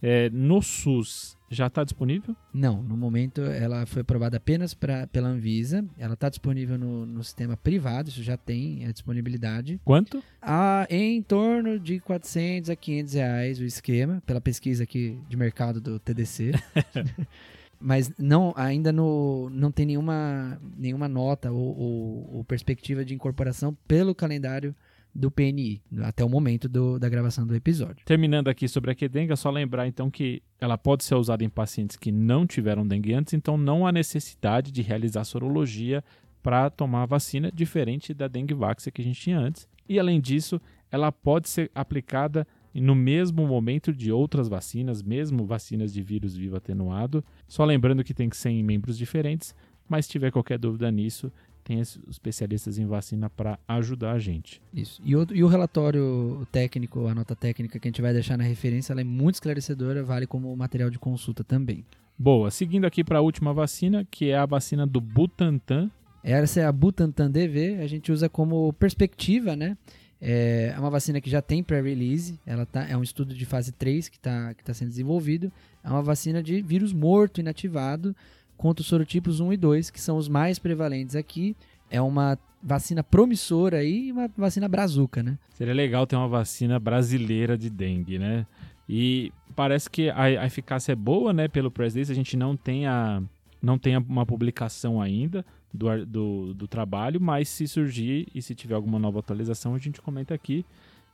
É, 0.00 0.30
no 0.30 0.62
SUS 0.62 1.37
já 1.54 1.66
está 1.68 1.84
disponível? 1.84 2.37
Não, 2.52 2.82
no 2.82 2.96
momento 2.96 3.40
ela 3.40 3.87
foi 3.87 4.02
aprovada 4.02 4.37
apenas 4.37 4.75
pra, 4.75 5.06
pela 5.06 5.28
Anvisa. 5.28 5.84
Ela 5.99 6.14
está 6.14 6.28
disponível 6.28 6.78
no, 6.78 7.06
no, 7.06 7.25
sistema 7.25 7.56
privado, 7.56 8.08
isso 8.08 8.23
já 8.23 8.37
tem 8.37 8.87
a 8.87 8.92
disponibilidade. 8.92 9.80
Quanto? 9.84 10.23
Ah, 10.42 10.87
em 10.90 11.23
torno 11.23 11.78
de 11.78 12.00
400 12.00 12.70
a 12.70 12.76
500 12.76 13.14
reais 13.14 13.61
o 13.61 13.64
esquema, 13.64 14.23
pela 14.26 14.40
pesquisa 14.40 14.84
aqui 14.84 15.18
de 15.28 15.37
mercado 15.37 15.80
do 15.80 15.99
TDC. 15.99 16.52
Mas 17.80 18.11
não, 18.18 18.54
ainda 18.56 18.90
no, 18.92 19.50
não 19.50 19.70
tem 19.70 19.84
nenhuma, 19.84 20.58
nenhuma 20.76 21.06
nota 21.06 21.52
ou, 21.52 21.78
ou, 21.78 22.30
ou 22.37 22.44
perspectiva 22.44 23.04
de 23.04 23.14
incorporação 23.14 23.76
pelo 23.87 24.14
calendário 24.14 24.75
do 25.14 25.30
PNI, 25.30 25.80
até 26.02 26.25
o 26.25 26.28
momento 26.28 26.68
do, 26.68 26.99
da 26.99 27.09
gravação 27.09 27.47
do 27.47 27.54
episódio. 27.54 28.04
Terminando 28.04 28.49
aqui 28.49 28.66
sobre 28.66 28.90
a 28.90 28.94
Kedenga, 28.94 29.37
só 29.37 29.50
lembrar 29.50 29.87
então 29.87 30.11
que 30.11 30.42
ela 30.61 30.76
pode 30.76 31.04
ser 31.04 31.14
usada 31.14 31.44
em 31.44 31.49
pacientes 31.49 31.97
que 31.97 32.11
não 32.11 32.47
tiveram 32.47 32.87
dengue 32.87 33.14
antes, 33.14 33.33
então 33.35 33.56
não 33.56 33.87
há 33.87 33.92
necessidade 33.92 34.73
de 34.73 34.83
realizar 34.83 35.25
sorologia 35.25 36.02
para 36.42 36.68
tomar 36.68 37.04
a 37.04 37.06
vacina, 37.06 37.50
diferente 37.52 38.12
da 38.12 38.28
dengue 38.28 38.54
vax 38.54 38.88
que 38.92 39.00
a 39.00 39.04
gente 39.04 39.21
tinha 39.21 39.38
antes. 39.38 39.68
E 39.88 39.99
além 39.99 40.21
disso, 40.21 40.61
ela 40.90 41.12
pode 41.12 41.49
ser 41.49 41.71
aplicada 41.75 42.47
no 42.75 42.94
mesmo 42.94 43.47
momento 43.47 43.92
de 43.92 44.11
outras 44.11 44.49
vacinas, 44.49 45.02
mesmo 45.02 45.47
vacinas 45.47 45.92
de 45.92 46.02
vírus 46.02 46.37
vivo 46.37 46.56
atenuado. 46.56 47.25
Só 47.47 47.64
lembrando 47.64 48.02
que 48.02 48.12
tem 48.12 48.28
que 48.28 48.37
ser 48.37 48.50
em 48.50 48.62
membros 48.62 48.99
diferentes, 48.99 49.54
mas 49.88 50.06
se 50.06 50.12
tiver 50.12 50.30
qualquer 50.30 50.59
dúvida 50.59 50.90
nisso, 50.90 51.33
tem 51.64 51.80
especialistas 51.80 52.78
em 52.78 52.87
vacina 52.87 53.30
para 53.30 53.59
ajudar 53.66 54.12
a 54.12 54.18
gente. 54.18 54.61
Isso. 54.73 55.00
E 55.02 55.16
o, 55.16 55.26
e 55.33 55.42
o, 55.42 55.49
relatório 55.49 56.47
técnico, 56.52 57.06
a 57.06 57.14
nota 57.14 57.35
técnica 57.35 57.78
que 57.78 57.88
a 57.88 57.90
gente 57.90 58.02
vai 58.02 58.12
deixar 58.12 58.37
na 58.37 58.44
referência, 58.44 58.92
ela 58.92 59.00
é 59.00 59.04
muito 59.04 59.37
esclarecedora, 59.37 60.04
vale 60.04 60.26
como 60.26 60.54
material 60.54 60.90
de 60.90 60.99
consulta 60.99 61.42
também. 61.42 61.85
Boa. 62.16 62.50
Seguindo 62.50 62.85
aqui 62.85 63.02
para 63.02 63.18
a 63.18 63.23
última 63.23 63.52
vacina, 63.52 64.06
que 64.09 64.30
é 64.30 64.37
a 64.37 64.47
vacina 64.47 64.87
do 64.87 65.00
Butantan. 65.00 65.90
Essa 66.23 66.61
é 66.61 66.64
a 66.64 66.73
Butantan 66.73 67.30
DV, 67.30 67.78
a 67.83 67.87
gente 67.87 68.12
usa 68.12 68.28
como 68.28 68.73
perspectiva, 68.75 69.56
né? 69.56 69.76
É 70.21 70.75
uma 70.78 70.88
vacina 70.88 71.21
que 71.21 71.28
já 71.28 71.42
tem 71.42 71.62
pré-release, 71.62 72.38
ela 72.47 72.64
tá, 72.64 72.87
é 72.88 72.97
um 72.97 73.02
estudo 73.02 73.35
de 73.35 73.44
fase 73.44 73.73
3 73.73 74.09
que 74.09 74.16
está 74.16 74.54
que 74.54 74.64
tá 74.64 74.73
sendo 74.73 74.88
desenvolvido. 74.88 75.52
É 75.83 75.90
uma 75.90 76.02
vacina 76.02 76.42
de 76.42 76.62
vírus 76.62 76.94
morto 76.94 77.40
inativado, 77.40 78.16
contra 78.56 78.82
os 78.82 78.88
sorotipos 78.88 79.40
1 79.40 79.52
e 79.52 79.56
2, 79.56 79.90
que 79.90 80.00
são 80.00 80.16
os 80.16 80.28
mais 80.28 80.58
prevalentes 80.58 81.16
aqui. 81.16 81.56
É 81.90 82.00
uma 82.00 82.38
vacina 82.62 83.04
promissora 83.04 83.84
e 83.84 84.11
uma 84.11 84.28
vacina 84.37 84.66
brazuca, 84.66 85.23
né? 85.23 85.38
Seria 85.50 85.75
legal 85.75 86.06
ter 86.06 86.17
uma 86.17 86.28
vacina 86.28 86.78
brasileira 86.78 87.58
de 87.58 87.69
dengue, 87.69 88.19
né? 88.19 88.47
E 88.88 89.32
parece 89.54 89.88
que 89.88 90.10
a, 90.10 90.23
a 90.23 90.47
eficácia 90.47 90.93
é 90.93 90.97
boa, 90.97 91.32
né? 91.32 91.47
Pelo 91.49 91.71
press 91.71 91.97
a 91.97 92.14
gente 92.14 92.36
não 92.36 92.56
tem, 92.56 92.86
a, 92.86 93.23
não 93.62 93.78
tem 93.78 93.97
uma 93.97 94.25
publicação 94.25 95.00
ainda 95.00 95.45
do, 95.73 96.06
do, 96.06 96.54
do 96.54 96.69
trabalho, 96.69 97.21
mas 97.21 97.49
se 97.49 97.67
surgir 97.67 98.28
e 98.34 98.40
se 98.40 98.54
tiver 98.54 98.75
alguma 98.75 98.99
nova 98.99 99.19
atualização, 99.19 99.75
a 99.75 99.78
gente 99.78 100.00
comenta 100.00 100.34
aqui. 100.34 100.64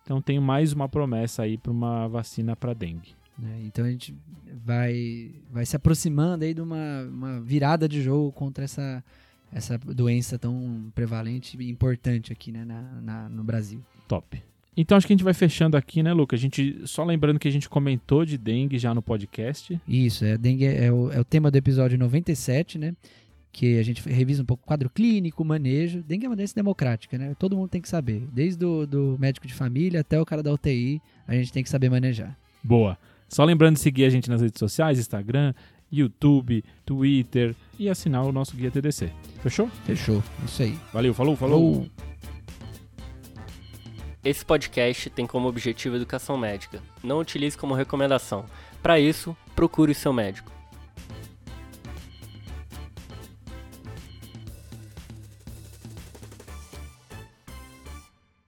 Então 0.03 0.20
tem 0.20 0.40
mais 0.40 0.72
uma 0.72 0.88
promessa 0.88 1.42
aí 1.42 1.57
para 1.57 1.72
uma 1.72 2.09
vacina 2.09 2.57
para 2.57 2.74
dengue. 2.74 3.19
Né? 3.40 3.62
Então 3.64 3.85
a 3.85 3.90
gente 3.90 4.14
vai, 4.64 5.33
vai 5.50 5.64
se 5.64 5.76
aproximando 5.76 6.44
aí 6.44 6.55
de 6.55 6.61
uma, 6.61 7.03
uma 7.11 7.40
virada 7.40 7.88
de 7.88 8.03
jogo 8.03 8.31
contra 8.33 8.64
essa, 8.64 9.03
essa 9.53 9.79
doença 9.79 10.38
tão 10.38 10.90
prevalente 10.94 11.57
e 11.59 11.70
importante 11.70 12.33
aqui 12.33 12.53
né, 12.53 12.64
na, 12.64 12.83
na, 13.00 13.29
no 13.29 13.42
Brasil. 13.42 13.83
Top. 14.07 14.42
Então 14.76 14.96
acho 14.96 15.07
que 15.07 15.12
a 15.12 15.16
gente 15.16 15.24
vai 15.24 15.35
fechando 15.35 15.76
aqui, 15.76 16.03
né, 16.03 16.12
Luca? 16.12 16.37
A 16.37 16.38
gente, 16.38 16.81
só 16.85 17.05
lembrando 17.05 17.38
que 17.38 17.48
a 17.48 17.50
gente 17.50 17.68
comentou 17.68 18.24
de 18.24 18.38
dengue 18.38 18.79
já 18.79 18.94
no 18.94 19.03
podcast. 19.03 19.81
Isso, 19.87 20.24
é, 20.24 20.38
dengue 20.38 20.64
é 20.64 20.90
o, 20.92 21.11
é 21.11 21.20
o 21.20 21.24
tema 21.24 21.50
do 21.50 21.57
episódio 21.57 21.98
97, 21.98 22.79
né? 22.79 22.94
Que 23.53 23.79
a 23.79 23.83
gente 23.83 24.09
revisa 24.09 24.42
um 24.42 24.46
pouco 24.46 24.62
o 24.62 24.66
quadro 24.66 24.88
clínico, 24.88 25.44
manejo. 25.44 26.03
Dengue 26.05 26.26
é 26.26 26.29
uma 26.29 26.37
doença 26.37 26.55
democrática, 26.55 27.18
né? 27.18 27.35
Todo 27.37 27.57
mundo 27.57 27.68
tem 27.68 27.83
que 27.83 27.88
saber. 27.88 28.22
Desde 28.33 28.64
o 28.64 28.87
do 28.87 29.16
médico 29.18 29.46
de 29.46 29.55
família 29.55 30.00
até 30.00 30.20
o 30.20 30.24
cara 30.24 30.42
da 30.42 30.53
UTI, 30.53 31.03
a 31.26 31.35
gente 31.35 31.53
tem 31.53 31.62
que 31.62 31.68
saber 31.68 31.90
manejar. 31.90 32.38
Boa. 32.62 32.96
Só 33.31 33.45
lembrando 33.45 33.75
de 33.75 33.81
seguir 33.81 34.05
a 34.05 34.11
gente 34.11 34.29
nas 34.29 34.43
redes 34.43 34.59
sociais, 34.59 34.99
Instagram, 34.99 35.55
YouTube, 35.90 36.64
Twitter 36.85 37.55
e 37.79 37.88
assinar 37.88 38.25
o 38.25 38.33
nosso 38.33 38.57
guia 38.57 38.73
TDC. 38.73 39.12
Fechou? 39.40 39.69
Fechou. 39.87 40.21
Isso 40.45 40.62
aí. 40.62 40.77
Valeu, 40.93 41.14
falou, 41.14 41.37
falou. 41.37 41.87
Esse 44.25 44.45
podcast 44.45 45.09
tem 45.11 45.29
como 45.29 45.49
objetivo 45.49 45.95
educação 45.95 46.37
médica. 46.37 46.83
Não 47.05 47.21
utilize 47.21 47.57
como 47.57 47.73
recomendação. 47.73 48.45
Para 48.83 48.99
isso, 48.99 49.37
procure 49.55 49.93
o 49.93 49.95
seu 49.95 50.12
médico. 50.12 50.51